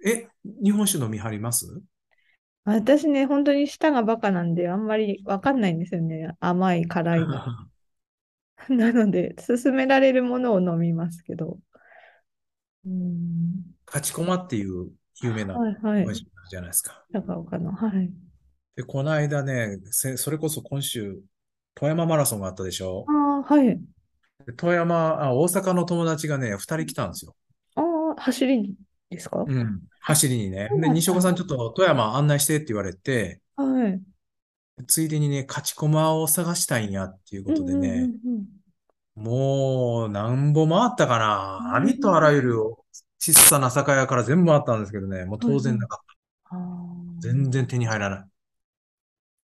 [0.05, 1.81] え、日本酒飲みはります？
[2.63, 6.35] 私ね、本当に舌がバカなんで、あんまりわかんないんですよね。
[6.39, 7.43] 甘い、辛いの。
[8.69, 11.59] なので、勧められるものを飲みますけど。
[12.85, 13.63] うん。
[13.85, 14.91] 勝ち駒っていう
[15.21, 16.03] 有名なはいはい。
[16.03, 17.03] 美味しいのじゃないですか。
[17.11, 17.71] 高岡の。
[17.71, 18.11] はい。
[18.75, 21.19] で、この間ね、せそれこそ今週、
[21.75, 23.05] 富山マラソンがあったでしょ？
[23.07, 23.79] ああ、はい。
[24.45, 27.35] で富山、あ、大阪の友達がね、二人来たんですよ。
[27.75, 27.81] あ
[28.17, 28.75] あ、走り
[29.09, 29.43] ですか？
[29.47, 29.81] うん。
[30.01, 30.69] 走りにね。
[30.79, 33.41] で、西岡さんちょっと富山案内してって言われて、はい。
[34.88, 38.45] ついでにね、勝ち駒を探したいんやっていうことでね、うんうんうん
[39.15, 41.59] もう何歩回ったかな。
[41.61, 42.59] うんありとあらゆる
[43.17, 46.05] 小さな酒屋から全部回ったんですけどね、もう当然なかっ
[46.49, 46.57] た。
[47.21, 48.25] 全然手に入らない。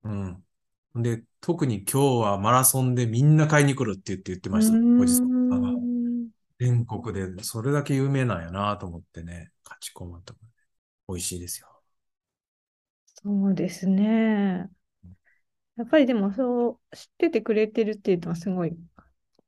[0.04, 1.02] うん。
[1.02, 4.76] で、特に今日はマラソンでみんな買いに来るって言って言ってました。
[4.76, 5.58] うおじさんが。
[6.58, 10.40] 全国でそれだけ有名なんやなと思ってね、勝ち駒とか、
[11.08, 11.68] 美味しいですよ。
[13.14, 14.70] そうですね。
[15.76, 18.76] やっぱりでもそう知っててくれてるっていうのはすごい、こ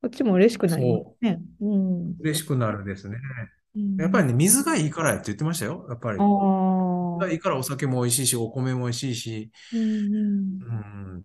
[0.06, 1.40] っちも嬉しくなりますね。
[1.60, 2.14] うん。
[2.20, 3.16] 嬉しくなるですね。
[3.16, 5.86] うんやっぱりね、水がいいからやって言ってましたよ。
[5.88, 6.18] やっぱり。
[6.18, 7.26] あ水あ。
[7.26, 11.22] がいいからお酒も美味しいし、お米も美味しいし、うんうん、っ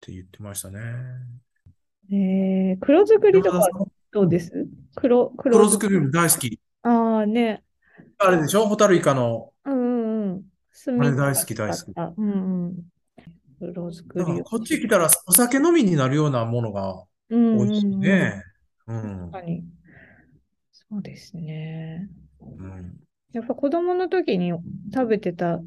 [0.00, 0.80] て言ってましたね。
[2.10, 2.16] うん。
[2.16, 3.66] えー、黒作りとか
[4.12, 4.52] どうです？
[4.96, 6.60] 黒、黒黒作りも大好き。
[6.82, 7.62] ああね。
[8.18, 8.66] あれでしょ？
[8.66, 9.52] ホタルイカの。
[9.64, 10.42] うんうんうん。
[10.84, 12.74] 炭あれ大好き大好きうんうん。
[13.58, 14.44] 黒作りを。
[14.44, 18.00] こっち来たらお酒飲みになるようなものがうん美味しいうんうん。
[18.00, 18.42] ね。
[18.86, 19.30] うん。
[19.30, 19.64] 確かに。
[20.72, 22.08] そうですね。
[22.40, 22.96] うん。
[23.32, 24.52] やっぱ子供の時に
[24.94, 25.60] 食べてた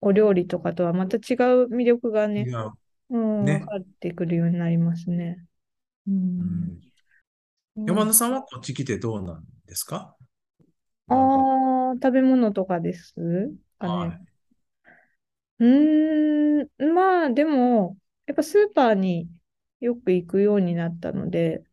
[0.00, 2.46] お料理とかとはまた違う魅力がね、
[3.10, 5.44] うん、ね分かってくるようになりますね。
[6.08, 6.10] う。
[6.10, 6.78] うん
[7.76, 7.86] ん。
[7.86, 10.16] 山田さんはこっち来てどうなんですか？
[11.08, 13.14] ああ、食べ物とかです
[13.78, 14.20] かはね。
[15.58, 19.28] うーん、まあでも、やっぱスーパーに
[19.80, 21.64] よく行くようになったので、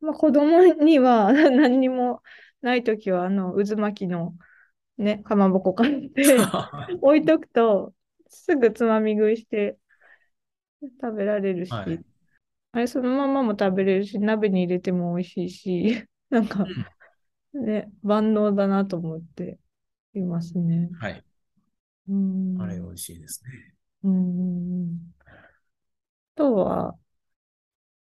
[0.00, 2.22] まあ子供には 何にも
[2.62, 4.36] ないときは、あの、渦巻きの
[4.98, 6.36] ね、かまぼこ買ってい。
[7.02, 7.94] 置いとくと、
[8.28, 9.78] すぐつまみ食いして
[11.00, 12.00] 食べられるし、はい
[12.72, 16.66] あれそのままも食べれるし、鍋に入れても美味しいし、 なんか
[17.54, 19.58] ね、万能だなと思って
[20.14, 20.90] いますね。
[21.00, 21.24] はい。
[22.08, 22.56] うん。
[22.60, 23.74] あれ美味しいですね。
[24.04, 24.98] うん。
[26.34, 26.96] とは、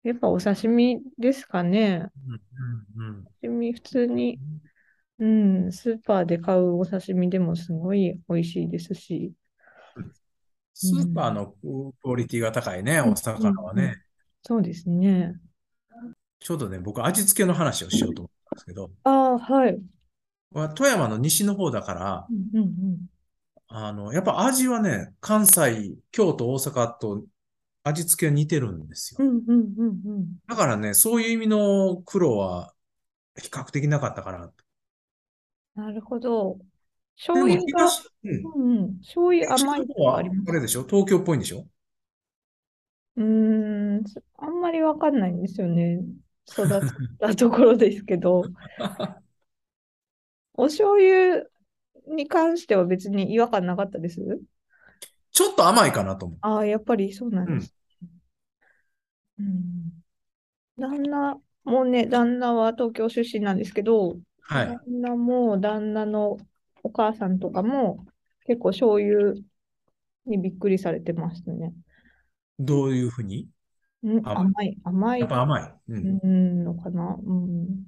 [0.03, 2.09] やっぱお刺身ですかね。
[2.27, 4.39] うんうん刺身普通に、
[5.19, 9.33] うん、スーパーで買うお刺身でもすごい美味しいですし。
[10.73, 13.95] スーパーのクオリティが高いね、お魚はうんうんね。
[14.43, 15.35] そうですね。
[16.39, 19.79] ちょうどね、僕味付けの話をしようと思ったんですけど、ああ、はい。
[20.51, 22.97] まあ富山の西の方だからう、んうんうん。
[23.67, 27.25] あの、やっぱ味はね、関西、京都、大阪と
[27.83, 29.19] 味付けが似てるんですよ。
[29.19, 30.27] うんうんうんうん。
[30.47, 32.73] だからね、そういう意味の苦労は
[33.41, 34.51] 比較的なかったかな。
[35.75, 36.57] なるほど。
[37.33, 38.43] で醤も油が、東、うん。
[38.43, 40.83] うんうん、醤油甘いはかありますあれでしょ？
[40.85, 41.67] 東京っぽいんでしょ？
[43.17, 43.23] うー
[44.01, 44.03] ん、
[44.37, 46.01] あんまりわかんないんですよね。
[46.47, 46.81] 育っ
[47.19, 48.43] たところですけど、
[50.53, 51.45] お醤油
[52.07, 54.21] に関しては別に違和感なかったです？
[55.31, 56.37] ちょっと甘いかなと思う。
[56.41, 57.75] ああ、やっぱりそうなんうんです。
[59.39, 60.03] うん。
[60.77, 64.67] 旦那もね、旦那は東京出身なんですけど、はい。
[64.67, 66.37] 旦那も旦那の
[66.83, 68.05] お母さんとかも
[68.45, 69.33] 結構醤油
[70.25, 71.73] にびっくりされてましたね。
[72.59, 73.49] どういうふうに？
[74.03, 75.73] うん、甘甘い、甘いやっぱ甘い。
[75.89, 76.19] うん。
[76.23, 77.17] うんのかな？
[77.21, 77.83] うん。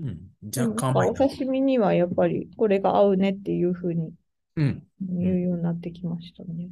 [0.00, 0.30] うん。
[0.46, 4.12] 若干甘いお刺身にはやっぱりこれが合うねっていうふうに
[4.56, 4.82] うん。
[5.00, 6.68] 言うようになってきましたね。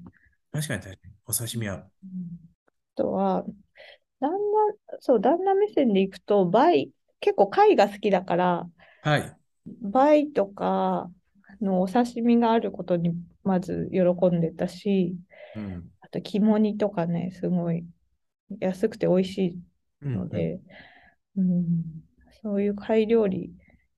[0.52, 1.14] 確かに確かに。
[1.26, 1.76] お刺身は。
[1.76, 2.48] うん
[2.98, 3.44] あとは、
[4.18, 8.68] 旦那、そう、旦那目線でいくと、バイ、結構貝が好きだから、
[9.02, 9.36] はい。
[9.82, 11.08] バイとか
[11.60, 13.14] のお刺身があることに
[13.44, 15.16] まず喜んでたし、
[15.54, 15.90] うん。
[16.00, 17.86] あと肝煮とかね、すごい
[18.60, 19.58] 安くて美味しい
[20.02, 20.14] うん。
[20.14, 20.60] ので、
[21.36, 21.82] うん、
[22.42, 23.53] そういう貝料理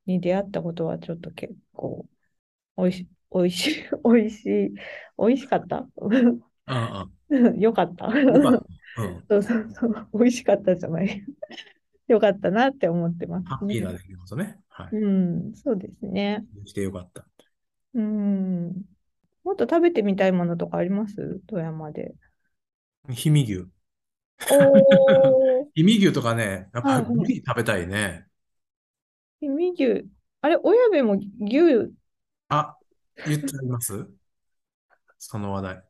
[0.07, 2.07] に出会ったことはちょっと結構
[2.77, 4.75] 美味 しい、美味しい、美味しい、
[5.19, 5.87] 美味しかった？
[5.97, 6.41] うん。
[6.67, 7.09] あ
[7.59, 8.11] よかった？
[8.11, 8.19] あ。
[8.19, 9.03] よかった。
[9.03, 9.25] うん。
[9.29, 11.25] そうそうそう、美味しかったじゃない。
[12.09, 13.49] よかったなって思ってますね。
[13.51, 14.59] ハッピーな出来事ね。
[14.69, 14.97] はい。
[14.97, 16.45] うん、そうですね。
[16.65, 17.25] してよかった。
[17.95, 18.85] うん。
[19.45, 21.41] もっと食べてみたいものとかあります？
[21.47, 22.15] 富山で。
[23.07, 23.67] 氷見牛。
[25.75, 28.27] 氷見牛とかね、やっぱりブリ食べたいね。
[29.41, 30.07] 氷見牛。
[30.43, 31.93] あれ、親部も牛、
[32.49, 32.77] あ、
[33.25, 34.07] 言っちゃいます？
[35.19, 35.85] その話題。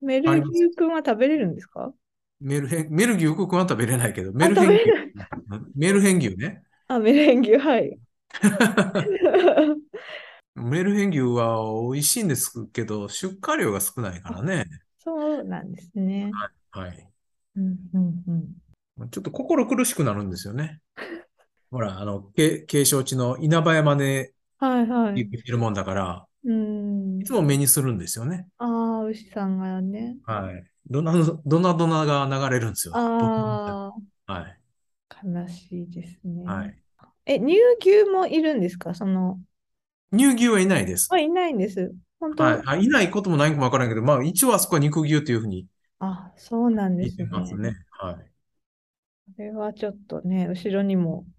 [0.00, 1.94] メルあります牛くんは食べれるんですか？
[2.40, 4.80] メルヘン、メル牛くんは食べれないけど、あ、メルヘン牛、
[5.76, 6.62] メルヘン牛ね。
[6.88, 7.98] あ、メレン牛、はい。
[10.54, 14.66] メルヘン牛は美味しいんですけど、出荷量が少ないからね。
[14.98, 16.32] そうなんですね。
[16.72, 17.08] はい。
[17.56, 18.24] うんうん
[18.98, 19.08] うん。
[19.10, 20.80] ちょっと心苦しくなるんですよね。
[21.72, 25.20] ほら、あの、け景勝地の稲葉山ではいはい。
[25.20, 27.24] 雪降るもんだから、うんい。
[27.26, 28.48] つも目にするんですよね。
[28.58, 28.66] あ
[29.02, 30.16] あ、牛さんがね。
[30.24, 30.64] はい。
[30.88, 31.12] ドナ、
[31.44, 33.02] ドナドナが流れるんですよ。
[33.18, 33.92] 僕のあ
[34.26, 34.58] はい。
[35.08, 36.44] あ、悲しいですね。
[36.44, 36.78] はい。
[37.26, 38.94] え、乳牛もいるんですか？
[38.94, 39.40] その、
[40.12, 41.08] 乳牛はいないです。
[41.08, 41.94] あ、いないんです。
[42.20, 42.62] 本当、はい。
[42.66, 45.66] あ、いないこともないかもわからんけど、まあ一応あそこは肉牛というふうに
[46.00, 47.58] あ、そうなんですてますね。
[47.58, 47.76] ね。
[47.90, 48.32] はい。
[49.36, 51.31] これはちょっとね、後ろにもうん。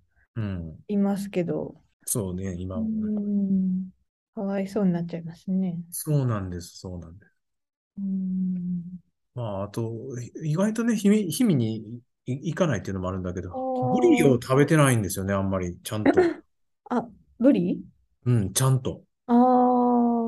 [0.87, 2.81] いますけど、そうね、今う。
[2.81, 3.89] ん、
[4.35, 5.77] かわいそうになっちゃいますね。
[5.91, 7.33] そうなんです、そうなんです。
[7.97, 8.99] うん。
[9.35, 9.91] まあ、あと、
[10.43, 11.75] 意外とね、氷見、氷見に
[12.25, 16.21] い行かないっていうのもあるんだけど、あブリーを食べてないんですよね、あんまり、ちゃんと。
[16.89, 17.07] あ、
[17.39, 17.83] ブリ？
[18.25, 19.03] うん、ちゃんと。
[19.27, 19.35] ああ、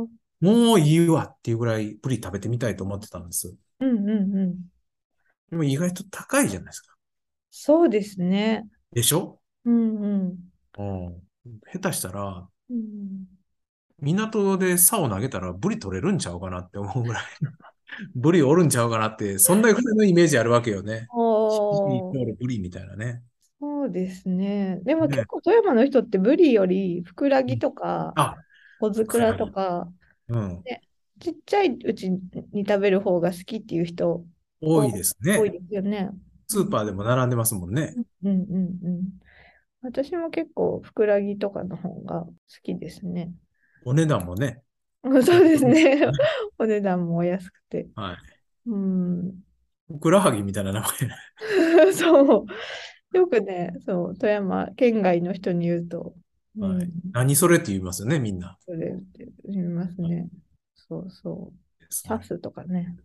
[0.02, 3.56] うんもういいわっていうぐらいブリ食べてみたいと思ってたんです。
[3.80, 4.70] うんうん。
[5.50, 6.96] でも意外と高いじゃないですか。
[7.50, 8.68] そうですね。
[8.92, 9.40] でしょ？
[9.66, 10.40] うんうん。
[10.78, 11.22] うん。
[11.72, 13.26] 下手したら、うん、
[14.02, 17.24] 港で竿投げたらブリ取れるんちゃうかなって思うぐらい。
[18.16, 21.08] ブリおるんちゃうかなって、そんなぐらいのイメージあるわけよね。
[21.14, 21.86] お
[22.40, 23.22] ブリみたいなね。
[23.60, 24.80] そうですね。
[24.84, 28.36] でもね結構富山の人ってブリよりふくらぎとか、あ、
[28.80, 29.88] 小づくらとか、
[30.28, 30.64] うん。
[31.20, 34.26] ちっちゃいうちに食べる方が好きっていう人
[34.62, 35.60] 多いです多いね。
[35.60, 36.10] ですよね。
[36.48, 37.96] スーパーでも並んでますもんね。
[38.24, 39.25] うんうんうん。
[39.86, 42.34] 私も結構ふくらぎとかの方が好
[42.64, 43.32] きですね。
[43.86, 44.62] お値段もね。
[45.04, 46.08] うんそうですね。
[46.58, 47.88] お値段もお安くて。
[47.96, 48.70] はい。
[48.70, 49.44] うん。
[49.88, 51.94] ふくらはぎみたいな名前。
[51.94, 52.46] そ
[53.14, 53.18] う。
[53.18, 56.16] よくね、そう、富山県外の人に言うと、
[56.58, 58.58] うはいん、何それって言いますよね、みんな。
[58.66, 60.28] それって言いますね。
[60.76, 61.86] そうそう。
[61.92, 62.96] サスとかね。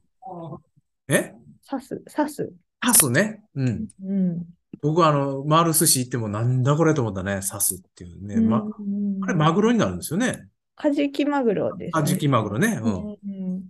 [1.09, 1.35] え？
[1.63, 2.51] サス、サス。
[2.83, 3.43] サスね。
[3.55, 3.89] うん。
[4.03, 4.47] うん。
[4.83, 8.41] 僕はあの、回る寿司行ってもなんだこれと思ったね、サスっていうね。
[8.41, 10.49] ま、うんあれマグロになるんですよね。
[10.77, 12.81] カジキマグロですカジキマグロね。
[12.83, 12.95] うん。
[12.95, 13.63] うんうん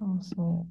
[0.00, 0.66] そうそ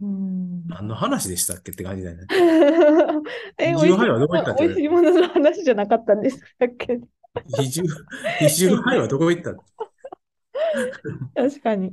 [0.00, 0.04] う。
[0.04, 0.66] うん。
[0.66, 2.26] 何の話でしたっけって感じだよね。
[3.58, 6.66] え、二美味しい重杯はどこ行ったって美味しいものの話じゃなかったんですか？
[6.66, 7.00] っけ
[7.58, 7.82] 比重、
[8.38, 9.54] 比重杯はどこ行った
[11.34, 11.92] 確かに。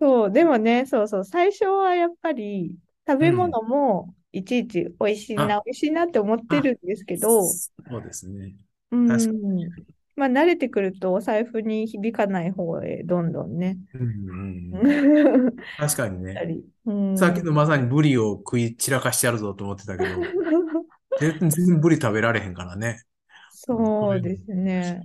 [0.00, 2.74] そう、でもね、そうそう、最初はやっぱり
[3.06, 8.54] 食べ物もいちいち美味しいな、あ美味しいなって思ってるんですけど、そうですね。
[8.90, 9.70] う確かん、
[10.16, 13.78] まあ慣れてくるとお財布に響かない方へどんどんね。
[13.94, 16.58] うんうんうん、 確かにね。
[16.86, 20.10] うんさっきのまさにブリを食い散らかしてやるぞと思ってたけど、
[21.20, 23.02] 全然ブリ食べられへんからね。
[23.50, 25.02] そうですね。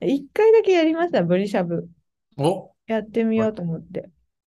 [0.00, 1.88] 一回だけやりました、ブリしゃぶ。
[2.38, 4.10] おやってみようと思って。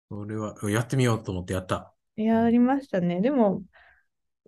[0.10, 1.94] それは、やってみようと思ってやった。
[2.16, 3.22] やりましたね。
[3.22, 3.64] でも、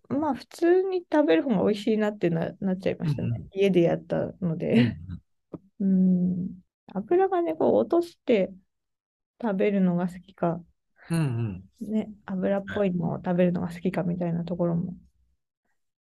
[0.09, 3.29] まあ普通に食べる方が美味しいなってな、なっちゃいましたね。
[3.29, 4.97] うんうん家でやったのうんで。
[5.79, 6.61] うん。
[6.93, 8.53] 油がね、こう落として
[9.41, 10.63] 食べるのが好きか、
[11.09, 14.93] うんね、油っぽいのを食べるのが好きかみたいなところも。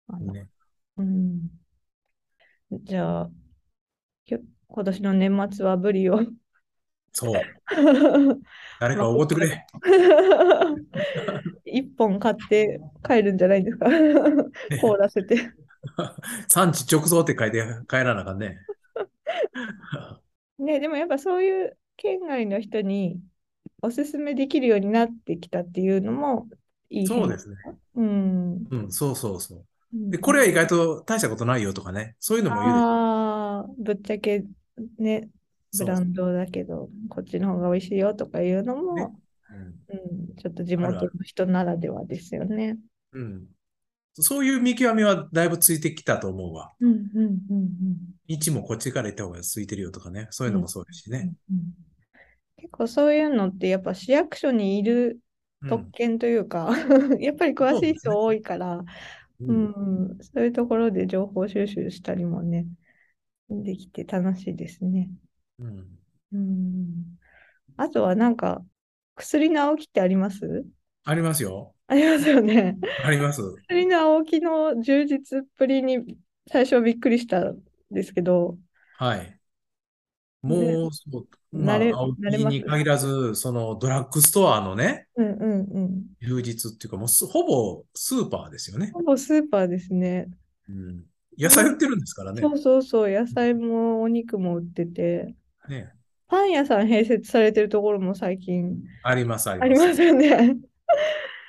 [0.08, 0.28] あうん。
[0.28, 0.50] のね。
[0.98, 1.50] うん。
[2.72, 3.32] じゃあ、
[4.26, 4.40] きょ
[4.70, 6.20] 今年の年末はブリを
[7.12, 7.54] そう。
[8.80, 9.66] 誰かおごってくれ。
[11.74, 13.88] 一本買って帰るんじゃないですか。
[14.80, 15.52] 凍らせて。
[16.48, 18.60] 産地直送って書いて帰らなあかんね。
[20.60, 23.20] ね、でもやっぱそういう県外の人に
[23.82, 26.48] おすすめできるようになってきたっていうのも
[26.90, 27.56] いいそうですね。
[27.96, 28.68] うん。
[28.70, 29.58] うん、そうそうそう。
[29.58, 29.64] うん
[30.10, 32.16] で、これは意外と大したことないよとかね。
[32.20, 34.44] そういうのも言うああ、ぶっちゃけ
[34.98, 35.30] ね、
[35.78, 39.08] ブランドだけど、こっちの方が美味しいよとかいうのも、ね
[39.90, 42.78] うん、ちょっと地元の人ならではですよね。
[43.14, 43.22] うん。
[43.22, 43.48] うん。
[44.16, 46.72] そういう見極めはだいぶついてきたと思うわ。
[46.80, 47.98] うん、うん、うん、うん。
[48.28, 50.28] 道もこっちから行った方が空いてるよとかね。
[50.32, 51.34] そういうのもそうですしね。
[51.50, 51.74] うん
[52.58, 55.20] 結構そういうのってやっぱ市役所にいる
[55.62, 56.70] うん特権というか、
[57.20, 58.86] やっぱり詳しい人多いから、
[59.40, 62.68] ううんん、そういうところで情報収集したりもね、
[63.50, 65.10] できて楽しいですね。
[65.60, 66.00] うん
[66.32, 67.18] うん。
[67.78, 68.64] あとはなんか、
[69.16, 70.66] 薬の青木ってあります？
[71.06, 71.74] ありますよ。
[71.88, 72.78] ありますよね。
[73.04, 73.42] あります。
[73.68, 76.18] 薬の青木の充実っぷりに
[76.50, 77.60] 最初はびっくりしたん
[77.92, 78.58] ですけど、
[78.98, 79.40] はい。
[80.42, 86.04] もう、そうまあ、青木に限らず、そのドラッグストアのね、うんうんうん。
[86.22, 88.92] 充実っていうか、もうすほぼスーパーですよね。
[88.94, 90.28] ほぼスーパーですね。
[90.68, 91.04] うん。
[91.38, 92.42] 野菜売ってるんですからね。
[92.42, 95.34] そうそうそう、野菜もお肉も売ってて、
[95.70, 95.94] ね。
[96.34, 98.74] パン屋さん併設されてるところも最近
[99.04, 99.68] あります、あありま。
[99.68, 100.58] りますすよね。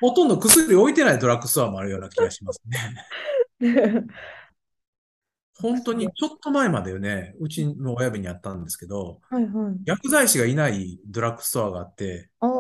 [0.03, 2.79] ほとんど薬置いてないドラッグストアもあるような気がしますね。
[5.59, 9.81] 本当にちょっと前までよね、うちの親にあったんですけど、はいはい。
[9.87, 12.51] 薬剤師がいないドラッグストアがあって、ああ、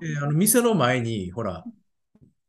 [0.00, 1.64] で、あの、店の前に、ほら、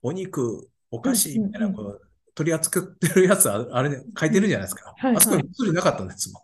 [0.02, 2.02] お肉、お菓子みたいな、こう、
[2.34, 4.96] 取り扱ってるやつあ、あれね、書いてるじゃないですか。
[4.98, 6.44] はいはいあそこに薬なかったんですもん。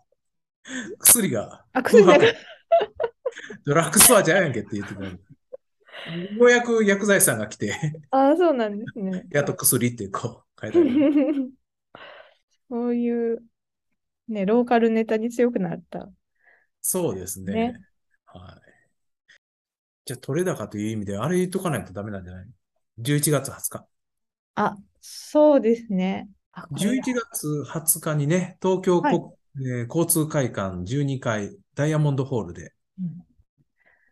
[0.98, 2.50] 薬が、あ、薬なか空白
[3.64, 5.12] ドラッグストアじゃやんけって言ってたのに。
[5.12, 7.74] ようやく薬剤師さんが来て、
[8.10, 9.26] ああ、そうなんですね。
[9.30, 11.52] やっと薬ってこう書いてある。
[12.70, 13.42] そういう、
[14.28, 16.08] ね、ローカルネタに強くなった。
[16.80, 17.52] そうですね。
[17.52, 17.74] ね
[18.24, 18.70] はい。
[20.06, 22.46] じゃあ、取れ高という意味で、あれ言っとかないとダメなんじゃない
[23.00, 23.86] ?11 月20日。
[24.54, 26.30] あ、そうですね。
[26.52, 29.20] あ、これ11月20日にね、東京国、
[29.56, 33.24] えー交通会館12階ダイヤモンドホールで、うん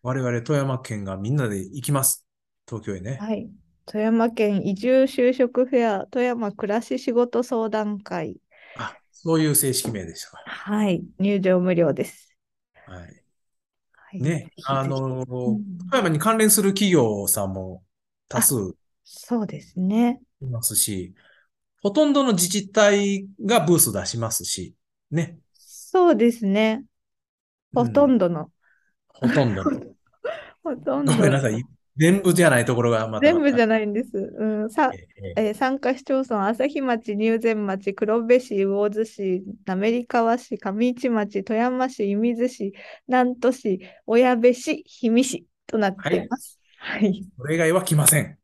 [0.03, 2.27] 我々富山県がみんなで行きます。
[2.67, 3.27] 東京へね。
[3.27, 3.51] はい。
[3.87, 8.41] 富山県移住就職フェア富山暮らし仕事相談会。
[8.75, 10.39] あ、そういう正式名でしたか。
[10.45, 11.05] はい。
[11.19, 12.37] 入場無料です。
[12.87, 13.25] はい。
[13.93, 14.25] はい。
[14.25, 17.85] ねあの、うん富山に関連する企業さんも
[18.29, 20.21] 多数そうですね。
[20.41, 21.15] いますし、
[21.83, 24.77] ほとんどの自治体がブース出しますし、
[25.11, 25.39] ね。
[25.55, 26.85] そうですね。
[27.75, 28.53] ほとんどの、
[29.09, 29.71] ほとんどの。
[30.63, 31.65] ほとんどごめんなさい。
[31.97, 33.27] 全部じゃないところがまだ。
[33.27, 34.11] 全部じゃないんです。
[34.17, 42.75] うん、さ、えええー参加市町村、朝日町、入善町、黒部市、魚津市、滑川市、上市町、富山市、射水市、
[43.07, 46.61] 南砺市、小矢部市、氷見市となっています。
[46.79, 47.25] はい。
[47.37, 48.39] それ以外は来ません。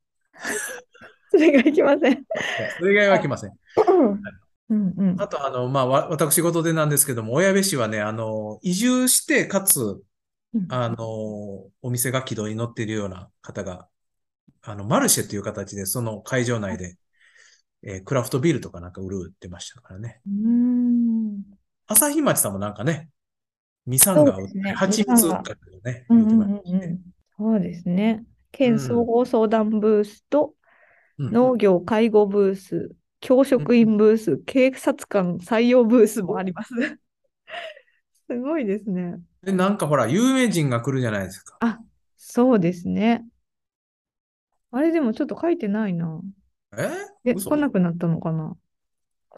[1.31, 2.25] それがいきません。
[2.79, 3.53] それ以外は来ません。
[4.71, 5.17] うんうん。
[5.17, 10.03] あと、あの、まあ、わ私事でなんですけども、小矢部市はね、あの、移住して、かつ、
[10.55, 11.05] うんあの、
[11.83, 13.89] お店が軌道に乗っているような方が、
[14.62, 16.99] あの、マルシェという形で、その会場内で、
[17.83, 20.23] えークラフトビールとかなんか売るってましたからね。
[20.27, 21.45] うーん。
[21.87, 23.11] 朝日町さんもなんかね、
[23.87, 26.07] ミサンガ売って、そうですね蜂蜜売ったけどね。
[27.37, 28.25] そうですね。
[28.53, 30.55] 県総合相談ブースと、
[31.19, 32.95] うん農業介護ブース、
[33.25, 36.75] 教職員ブース、警察官採用ブースもあります。
[38.29, 39.18] すごいですね。
[39.43, 41.57] で、なんかほら、有名人が来るじゃないですか。
[41.61, 41.81] あ、
[42.18, 43.25] そうですね。
[44.72, 46.20] あれでもちょっと書いてないな。
[46.77, 46.91] え？
[47.25, 48.59] え、嘘来なくなったのかな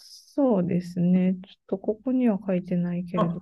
[0.01, 1.37] そうですね。
[1.47, 3.41] ちょっとここには書いてないけれど。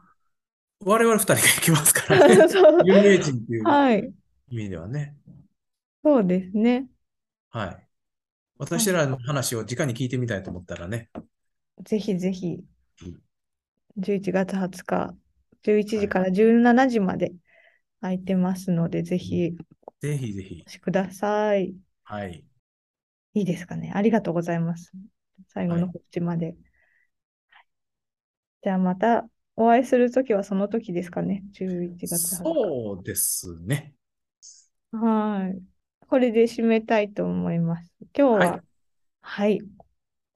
[0.80, 2.36] 我々二人が行きますからね。
[2.84, 4.12] 有名人っていうはい。
[4.51, 5.16] 意味ではね。
[6.05, 6.88] そうですね。
[7.51, 7.84] はい。
[8.59, 11.11] 私らの話を直に聞いてみたいと思ったらね。
[11.84, 12.61] ぜひぜひ
[13.02, 13.20] うん、
[13.98, 15.14] 11月20日、
[15.62, 17.32] 11時から17時まで
[18.00, 19.55] 空いてますので、ぜひ
[20.00, 20.61] ぜひぜひお。
[20.62, 21.74] 越しください。
[22.05, 22.44] はい。
[23.34, 23.92] いいですかね。
[23.94, 24.92] ありがとうございます。
[25.48, 26.46] 最後の告知まで。
[26.46, 26.57] はい
[28.64, 31.44] じゃあまたお会いするときはその時ですかね。
[31.52, 32.44] 11月20日。
[32.44, 33.94] そうですね。
[34.90, 35.73] はい。
[36.14, 37.92] これで締めたいと思います。
[38.16, 38.60] 今日は、はい
[39.20, 39.60] はい。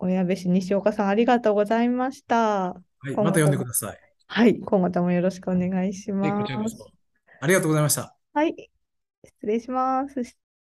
[0.00, 2.70] 親部市西岡さんありがとうございました。
[2.70, 3.14] はい。
[3.14, 3.98] また呼んでください。
[4.26, 4.58] はい。
[4.58, 6.76] 今後ともよろしくお願いしはい、ます。
[7.40, 8.16] ありがとうございました。
[8.34, 8.56] はい。
[9.24, 10.47] 失礼します。